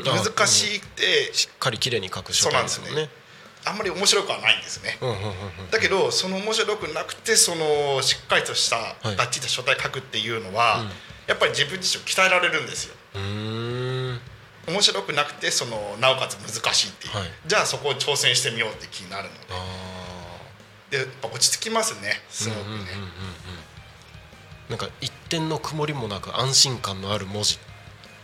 [0.06, 3.10] 難しくてしっかり綺麗に書く書体ですもんね。
[3.66, 5.00] あんまり面白くはないんですね。
[5.72, 8.78] だけどその面白くなくてそのしっかりとした
[9.12, 9.16] い。
[9.16, 10.88] がっちりした書体書くっていうのは、うん。
[11.26, 12.96] やっぱり自分自身を鍛えられるんですよ。
[14.68, 17.28] 面白くなくてそのなおかつ難しいっていう、はい。
[17.48, 19.87] じゃあそこを挑戦してみようって気になるのあで
[20.90, 22.22] でやっぱ落ち着きますね。
[22.30, 22.88] すごくね、うんうんうんうん
[24.70, 27.58] なんか一点の曇りもなく安心感のある文字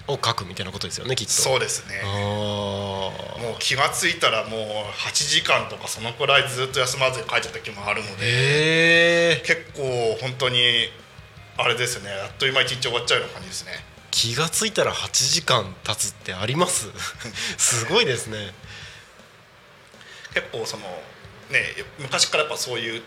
[0.09, 1.31] を書くみたいなことですよねきっと。
[1.31, 2.01] そうですね。
[2.03, 3.13] も
[3.55, 4.61] う気が付いたらもう
[4.91, 10.89] 8時間とかそのくらいずっと休まずに書いてた時もあるので結構本当に
[11.55, 12.11] あれですね。
[12.11, 13.71] あっという間一日終わっちゃうような感じですね。
[14.11, 16.87] 気がついたら8時間経つってあります？
[17.57, 18.53] すごいですね。
[20.33, 21.12] 結構そのね
[21.99, 23.01] 昔からやっぱそういう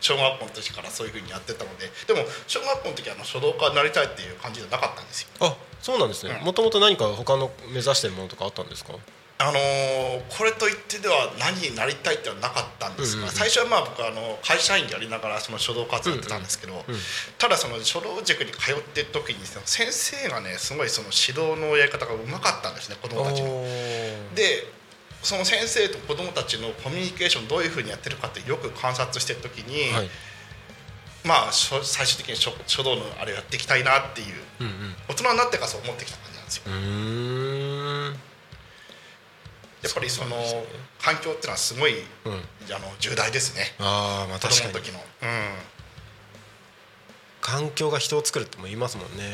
[0.00, 5.28] 小学校の時からそういうふうにやってたのででも小学校の時はあの書道家になりたいっていう感じじゃなかったんですよ。
[5.40, 6.36] あそうなんですね。
[6.38, 6.46] うん。
[6.46, 8.94] もともと何か他の目指してるものとかあったんですか？
[9.42, 13.30] あのーこれといってでは何になりたいってはなかったんですが、うんうん。
[13.30, 16.82] うん最初はまあ僕はあの会社員でやりながらその書道活動やってたんですけど、うん
[17.38, 23.48] ただその書道塾に通ってる時にその先生がねすごいその指導のやり方がうまかったんですね子供たちの。
[24.34, 24.79] で
[25.22, 30.08] その先生と子供たちのコミュニケーションどういうふうにやってるかってよく観察してる時に、はい。
[31.24, 34.26] まあ書最終的に書書道のあれをやっていきたいなっていう
[34.60, 34.94] うんうん。
[35.08, 36.62] 大人になってからそう思ってきた感じなんですよ。
[39.82, 40.36] やっぱりその
[41.00, 42.32] 環境っていうのはすごい、うん。
[42.32, 43.74] あの重大ですね。
[43.78, 44.72] ああまあ子確かに。
[44.72, 45.00] 供の時の。
[45.22, 45.70] うん。
[47.40, 49.24] 環境が人を作るっても言いますもんね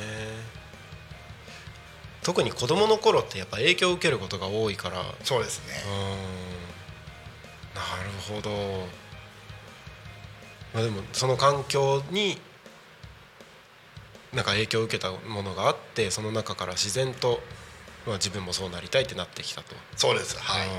[2.26, 5.00] 特に子供の頃ってやっぱ影響を受けることが多いから。
[5.22, 5.74] そうですね。
[5.86, 5.90] う
[7.72, 7.78] ん。
[7.78, 8.50] なるほど、
[10.74, 12.36] まあ、でもその環境に
[14.32, 17.38] なんか影響を受けたものがあってその中から自然と、
[18.08, 19.76] まあ、自分もそうなりたいってなってきたと。
[19.94, 20.36] そうです。
[20.36, 20.66] はい。
[20.66, 20.74] うん。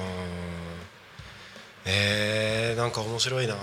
[1.85, 3.55] えー、なんか面白いな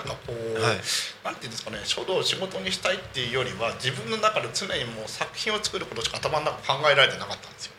[0.00, 0.80] なんかこう、はい。
[1.24, 7.72] なんていうんですかね書道を仕事にしたいっていうよりは自分の中で常にもう作品を作ることしか頭の中考えられてなかったんですよ。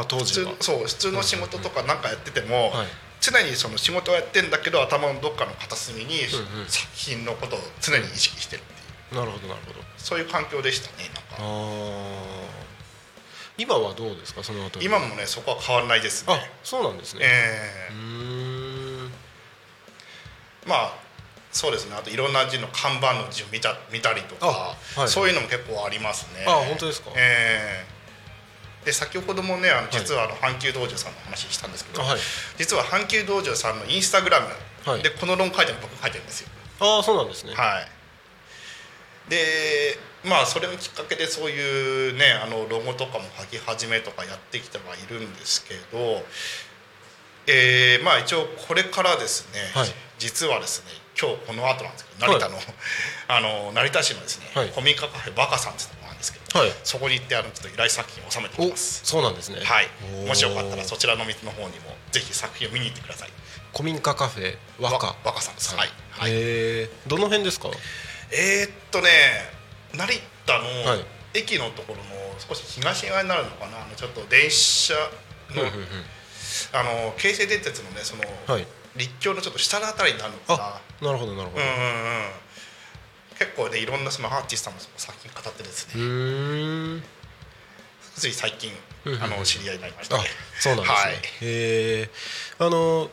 [0.00, 2.86] あ当普通時はそう普通の仕事とかなんかやってても、はい。
[3.20, 6.66] 常にその仕事をやってんだけど頭のどっかの片隅にうんうん。
[6.68, 9.20] 作品のことを常に意識してるっていう。
[9.20, 9.80] なるほどなるほど。
[9.96, 12.04] そういう環境でしたねなんあかー。
[13.56, 19.08] 今はどうですかその後今もねそこは変わらないですあねそうなんですね、えうー
[20.66, 20.92] まあ
[21.54, 21.94] そうですね。
[21.96, 25.08] あといろんな字の看板の字を見た見たりとか、あはい。
[25.08, 26.44] そういうのも結構ありますね。
[26.46, 27.12] あ本当ですか？
[27.14, 27.86] え
[28.82, 28.86] え。
[28.86, 32.18] で先ほどもねあの実はあの阪急道場さんの話したんですけど、あはい。
[32.58, 34.48] 実は阪急道場さんのインスタグラム
[34.84, 35.02] はい。
[35.02, 36.48] でこの論書いてるの僕書いてるんですよ。
[36.80, 37.54] ああそうなんですね。
[37.54, 37.80] は
[39.28, 39.30] い。
[39.30, 46.22] でまあそれのきっかけでそういうねあのロゴとかも書き始めとかやってきてはいるんですけど
[47.46, 49.88] えーまあ一応これからですね、はい。
[50.18, 50.90] 実はですね
[51.20, 52.58] 今日この後なんですけど成田の,、
[53.28, 54.68] あの成田市のですね、はい。
[54.70, 56.72] 古民家カフェバカさんってとこなんですけど、はい。
[56.82, 59.00] そこに行ってあのちょっと依頼作品を収めてきおます。
[59.04, 59.64] そうなんですね。
[59.64, 59.88] はい。
[60.26, 63.30] もしよかったらそちらの店の方にもぜひ作品を見に行ってください。
[63.72, 65.06] 古民家カフェ和歌。
[65.06, 65.74] わ若さんです。
[65.76, 66.30] はい、はい。
[66.32, 67.68] へえどの辺ですか？
[68.30, 69.10] えーっとね
[69.92, 71.04] 成田のはい。
[71.34, 73.82] 駅のところの少し東側になるのかな？
[73.82, 74.94] あのちょっと電車
[75.50, 75.86] の,、うんうんうん。
[76.72, 81.64] あの京成電鉄のねその、はい立教のちょっと下のあたりになるのかあなるほどなるほど。
[81.64, 82.30] なうんうんうん。
[83.38, 87.02] 結構ねいろんなそのアーティストの作品語ってですうね、
[88.16, 88.70] つい最近
[89.20, 90.26] あの知り合いになりましたあね
[90.60, 91.14] そうなんですね、はい。
[91.14, 92.10] へえ
[92.60, 93.10] あの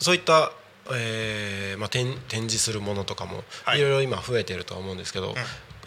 [0.00, 0.50] そういった、
[0.92, 3.78] えーまあ、展展示するものとかも、はい。
[3.78, 5.34] い、ろいろ今増えてるとは思うんですけど、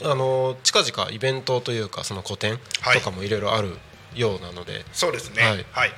[0.03, 2.99] あの近々イベントというかその個展はい。
[2.99, 3.75] とかもいろいろある
[4.15, 5.43] ようなので、そうですね。
[5.43, 5.55] はは
[5.87, 5.91] いい、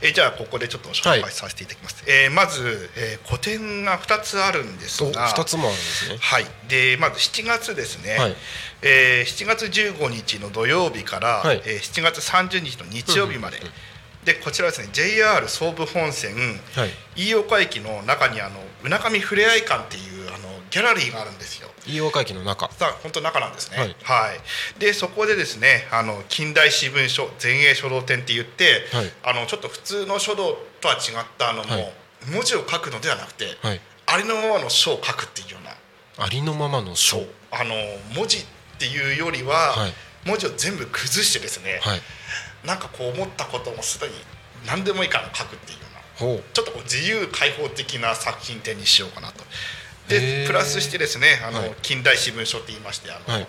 [0.00, 6.18] えじゃあここでちょっと紹介させていただきます、えーまず、えー個展が2つあるんですおが2つもあるんですね。
[6.20, 8.36] はい、でまず7月ですね、はい。
[8.82, 11.62] えー7月15日の土曜日から、はい。
[11.64, 13.58] えー7月30日の日曜日まで、
[14.24, 16.34] でこちらはですね JR 総武本線
[16.74, 16.90] はい。
[17.16, 20.38] 飯岡駅の中にあのうなかみふれあい館っていうあの
[20.70, 21.67] ギャラリーがあるんですよ。
[21.88, 22.70] 飯岡駅の中。
[22.72, 23.76] さあ本当中なんですね。
[24.04, 24.36] ははい。
[24.36, 24.78] い。
[24.78, 29.12] でそこでですねあの近代史文書前衛書道展って言って、はい。
[29.24, 31.92] あのちょっと普通の書道とは違ったあのもう、はい
[32.32, 33.80] 文字を書くのではなくて、はい。
[34.06, 36.24] ありのままの書を書くっていうような。
[36.24, 37.18] ありのままの書。
[37.50, 37.74] あの
[38.14, 38.44] 文字っ
[38.78, 39.92] ていうよりは、はい。
[40.26, 42.00] 文字を全部崩してですね、はい。
[42.66, 44.14] なんかこう思ったこともすでに
[44.66, 45.84] 何でもいいから書くっていうよ
[46.20, 46.42] うな。
[46.52, 49.44] ちょっとこう自由開放的な作品展にしようかなと。
[50.08, 51.74] でプラスしてですねあの、はい。
[51.82, 53.46] 近代詩文書って言いましてあの、はい。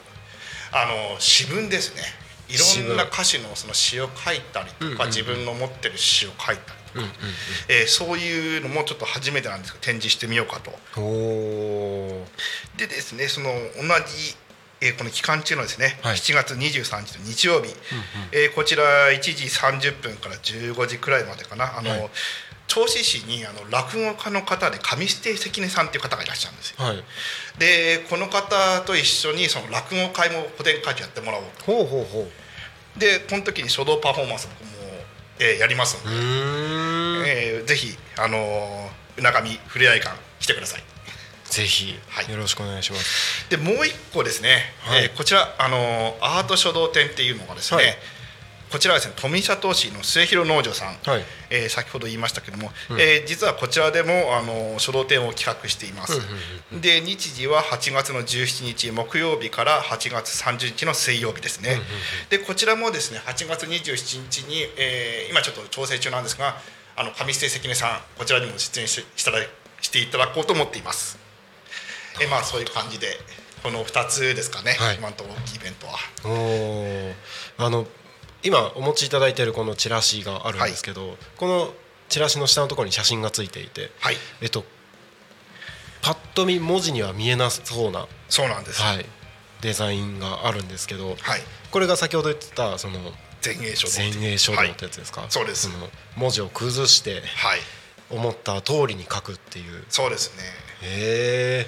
[0.72, 2.02] あの詩文ですね。
[2.50, 2.58] い
[2.88, 7.10] ろんな歌詞のその詩を書いたりとか、自分の持ってる詩を書いたりとか、う
[7.70, 10.72] えーそういうのもちょっと初めてなんですけど展示してみようかと。
[12.78, 14.36] でですねその同じ、
[14.82, 16.16] えーこの期間中のですね、はい。
[16.16, 17.76] 7月23日の日曜日、
[18.32, 21.78] えーこちら1時30分から15時くらいまでかな。
[21.78, 22.10] あの、はい
[22.70, 26.76] 銚子市にあの落語家の方で上捨関根さんっていう方がいらっしゃるんですよ。
[26.80, 27.04] うはい。
[27.58, 31.66] でこの方と一緒にその落語会も古典会議やってもらおうと。
[31.66, 33.00] ほうほうほう。
[33.00, 34.70] でこの時に書道パフォーマンス僕も、
[35.40, 40.84] えーやりますのうで、えーぜひあのー、うなかみふれあい館来てください。
[41.46, 42.32] ぜひはい。
[42.32, 43.50] よろしくお願いします。
[43.50, 45.06] でもう一個ですね、はい。
[45.06, 47.96] えーこちらあのーアート書道展っていうのがですね、はい
[48.72, 51.24] こちらはですね富里市の末広農場さん、はい。
[51.50, 53.00] えー先ほど言いましたけども、うん。
[53.00, 56.20] えー実はこちらでもあのー書道展を企画しています、
[56.80, 61.78] で日時は8月の17日木曜日から8月30日の水曜日ですね、
[62.30, 66.56] でこちらもですね8月27日に、えー今ちょっと調整中なんですが
[66.96, 69.40] あの上捨関根さんこちらにも出演ししたら
[69.82, 71.18] していただこうと思っています。
[72.22, 73.08] えーまあそういう感じで
[73.64, 74.96] この2つですかね、はい。
[74.98, 75.98] 今のところ大きいイベントは。
[77.58, 77.88] あの
[78.44, 81.74] 今お持ちいただいているこのチラシがあるんですけど、この
[82.08, 84.16] チラシの下のところに写真がついていて、はい。
[84.42, 84.64] えっと
[86.02, 88.82] パッと見文字には見えなそうな、そうなんです。
[88.82, 89.06] はい、
[89.62, 91.42] デザインがあるんですけど、はい。
[91.72, 93.00] これが先ほど言ってたその
[93.44, 95.68] 前衛書道前衛書道ってやつですか、そうです。
[95.68, 97.60] の文字を崩してはい。
[98.10, 99.84] 思った通りに書くっていう。
[99.90, 100.44] そうですね。
[100.84, 101.68] へ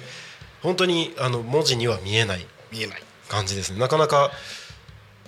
[0.62, 3.02] 本当にあの文字には見えない見えない。
[3.28, 3.78] 感じですね。
[3.78, 4.30] なかなか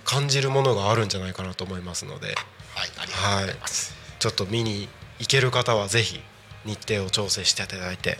[0.05, 2.27] 感じるものがあるんじゃないかなと思いますので。
[2.27, 4.89] はいありがとうございます、ちょっと見に
[5.19, 6.21] 行ける方はぜひ
[6.65, 8.19] 日程を調整していただいて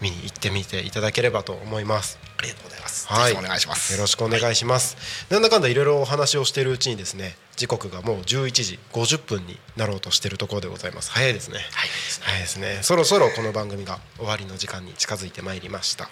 [0.00, 2.18] 見に行ってみていただければと思います。
[2.38, 3.32] ありがとうございます、はい。
[3.32, 3.92] お願いします。
[3.92, 4.96] よろしくお願いします、
[5.28, 11.10] なんだかんだいろいろお話をしているうちにですね時刻がもう11時50分になろうとしているところでございます。
[11.10, 11.58] 早いですね。
[11.58, 11.88] はい。
[11.88, 12.78] ですね早いですね。
[12.82, 16.08] そろそろこの番組が終わりの時間に近づいてまいりました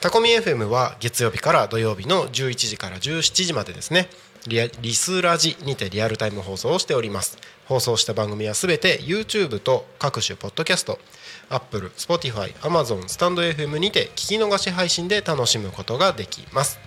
[0.00, 4.08] タコミ FM は月曜日から土曜日の11時から17時までですね。
[4.46, 7.38] リアリスラジにてリアルタイム放送をしております。
[7.64, 10.98] 放送した番組はすべて YouTube と各種ポッドキャスト。
[11.48, 16.78] Apple、Spotify、Amazon、スタンド FM にて聞き逃し配信で楽しむことができます。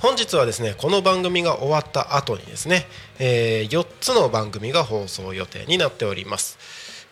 [0.00, 2.86] 本日はですねこの番組が終わった後にですね、
[3.20, 6.58] えー4つの番組が放送予定になっております。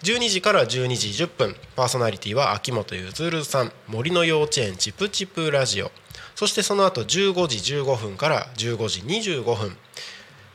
[0.03, 3.73] 12時から12時10分パーソナリティは秋元ゆずるさん。
[3.87, 5.91] 森の幼稚園チプチプラジオ。
[6.35, 7.07] そしてその後15
[7.47, 9.77] 時15分から15時25分、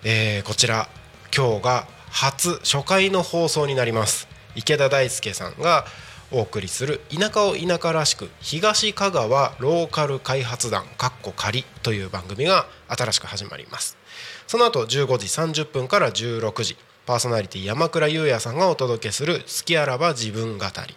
[0.03, 0.89] えーこちら
[1.35, 4.27] 今日が初初回の放送になります。
[4.55, 5.85] 池田大輔さんが
[6.31, 13.95] お送りする田舎を田舎らしく東香川ローカル開発団かっこ仮という番組が新しく始まります。
[14.47, 14.87] その後15
[15.19, 20.95] 時30分から16時パーソナリティ山倉優也さんがお届けする「好きあらば自分語り」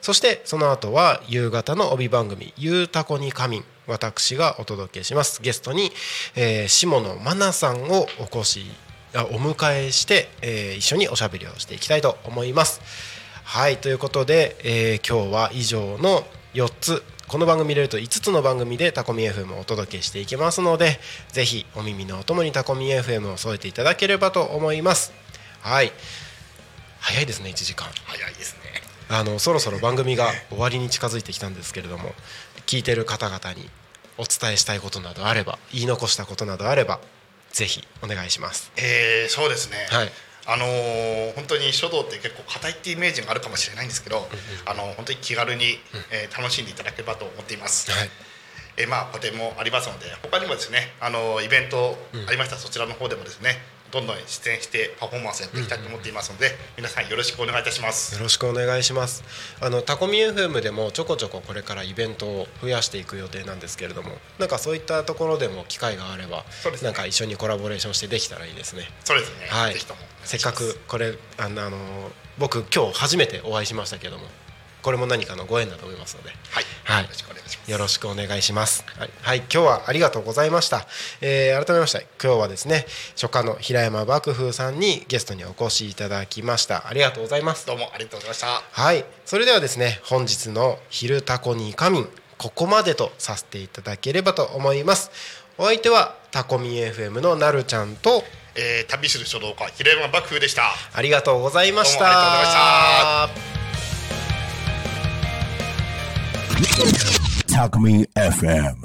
[0.00, 5.92] そしてその後は夕方の帯番組「ゆうたこに仮眠」私がお届けしますゲストに、
[6.34, 8.66] えー下野真奈さんをお越し
[9.14, 12.80] あお迎えして、えー一緒におしゃべりをしていきたいと思います。
[13.44, 21.00] はいということで、えー今日は以上の4つこの番組入れると5つの番組でタコミ FM をお届けしていきますので
[21.32, 25.25] ぜひお耳のお供にタコミ FM を添えていただければと思います。
[25.66, 25.92] はい。
[27.00, 27.88] 早いですね1時間。
[28.04, 28.60] 早いですね。
[29.08, 32.12] あのそろそろ番組が終わりに近づいてきたんですけれども
[32.66, 33.68] 聞いてる方々に
[34.16, 37.00] お伝えしたいことなどあれば言い残したことなどあれば
[37.50, 38.70] ぜひお願いします。
[38.76, 40.12] えーそうですね、はい。
[40.46, 44.28] あのー本当に書道って結構硬いっていうイメージがあるかもしれないんですけど、
[44.66, 45.80] あの本当に気軽に、
[46.12, 47.90] えー楽しんでいただければと思っています。
[47.90, 48.08] はい。
[48.76, 51.96] えーまあ個展もありますので他にもですねあのイベント
[52.28, 53.58] ありました、そちらの方でもですね
[53.96, 58.14] どんどん出演してパフォーマンスやっていきたいと思っていますので、皆さんよろしくお願いいたします。
[58.14, 59.24] よろしくお願いします。
[59.58, 66.44] あのタコミ FM でもちょこちょここれからイベントを増やしていく予定なんですけれども、なんかそういったところでも機会があれば、ね
[66.82, 68.82] なんか一緒にコラボレーションしてできたらいいですね。
[69.02, 71.78] そうですね、はいぜひともせっかくこれあのあの
[72.36, 74.26] 僕今日初めてお会いしましたけども、
[74.86, 77.70] これも何かのご縁だと思いますので、はい、はいよろしくお願いします。
[77.72, 78.84] よろしくお願いします。
[78.96, 80.86] はい、はい今日はありがとうございました。
[81.20, 82.86] えー改めまして今日はですね
[83.20, 86.86] 初夏の平山幕風さんにゲストにお越しいただきました。
[86.86, 87.66] ありがとうございます。
[87.66, 88.62] どうもありがとうございました。
[88.70, 92.08] はい、それではですね本日の「昼タコに仮眠」
[92.38, 95.10] ここまでとさせていただければと思います。
[95.58, 98.22] お相手はタコミ FM のなるちゃんと
[98.54, 100.62] えー旅する書道家平山幕府でした。
[100.92, 102.04] ありがとうございました。
[102.04, 102.52] どうもありが
[103.26, 103.55] とうございました
[107.48, 108.76] Talk Me FM.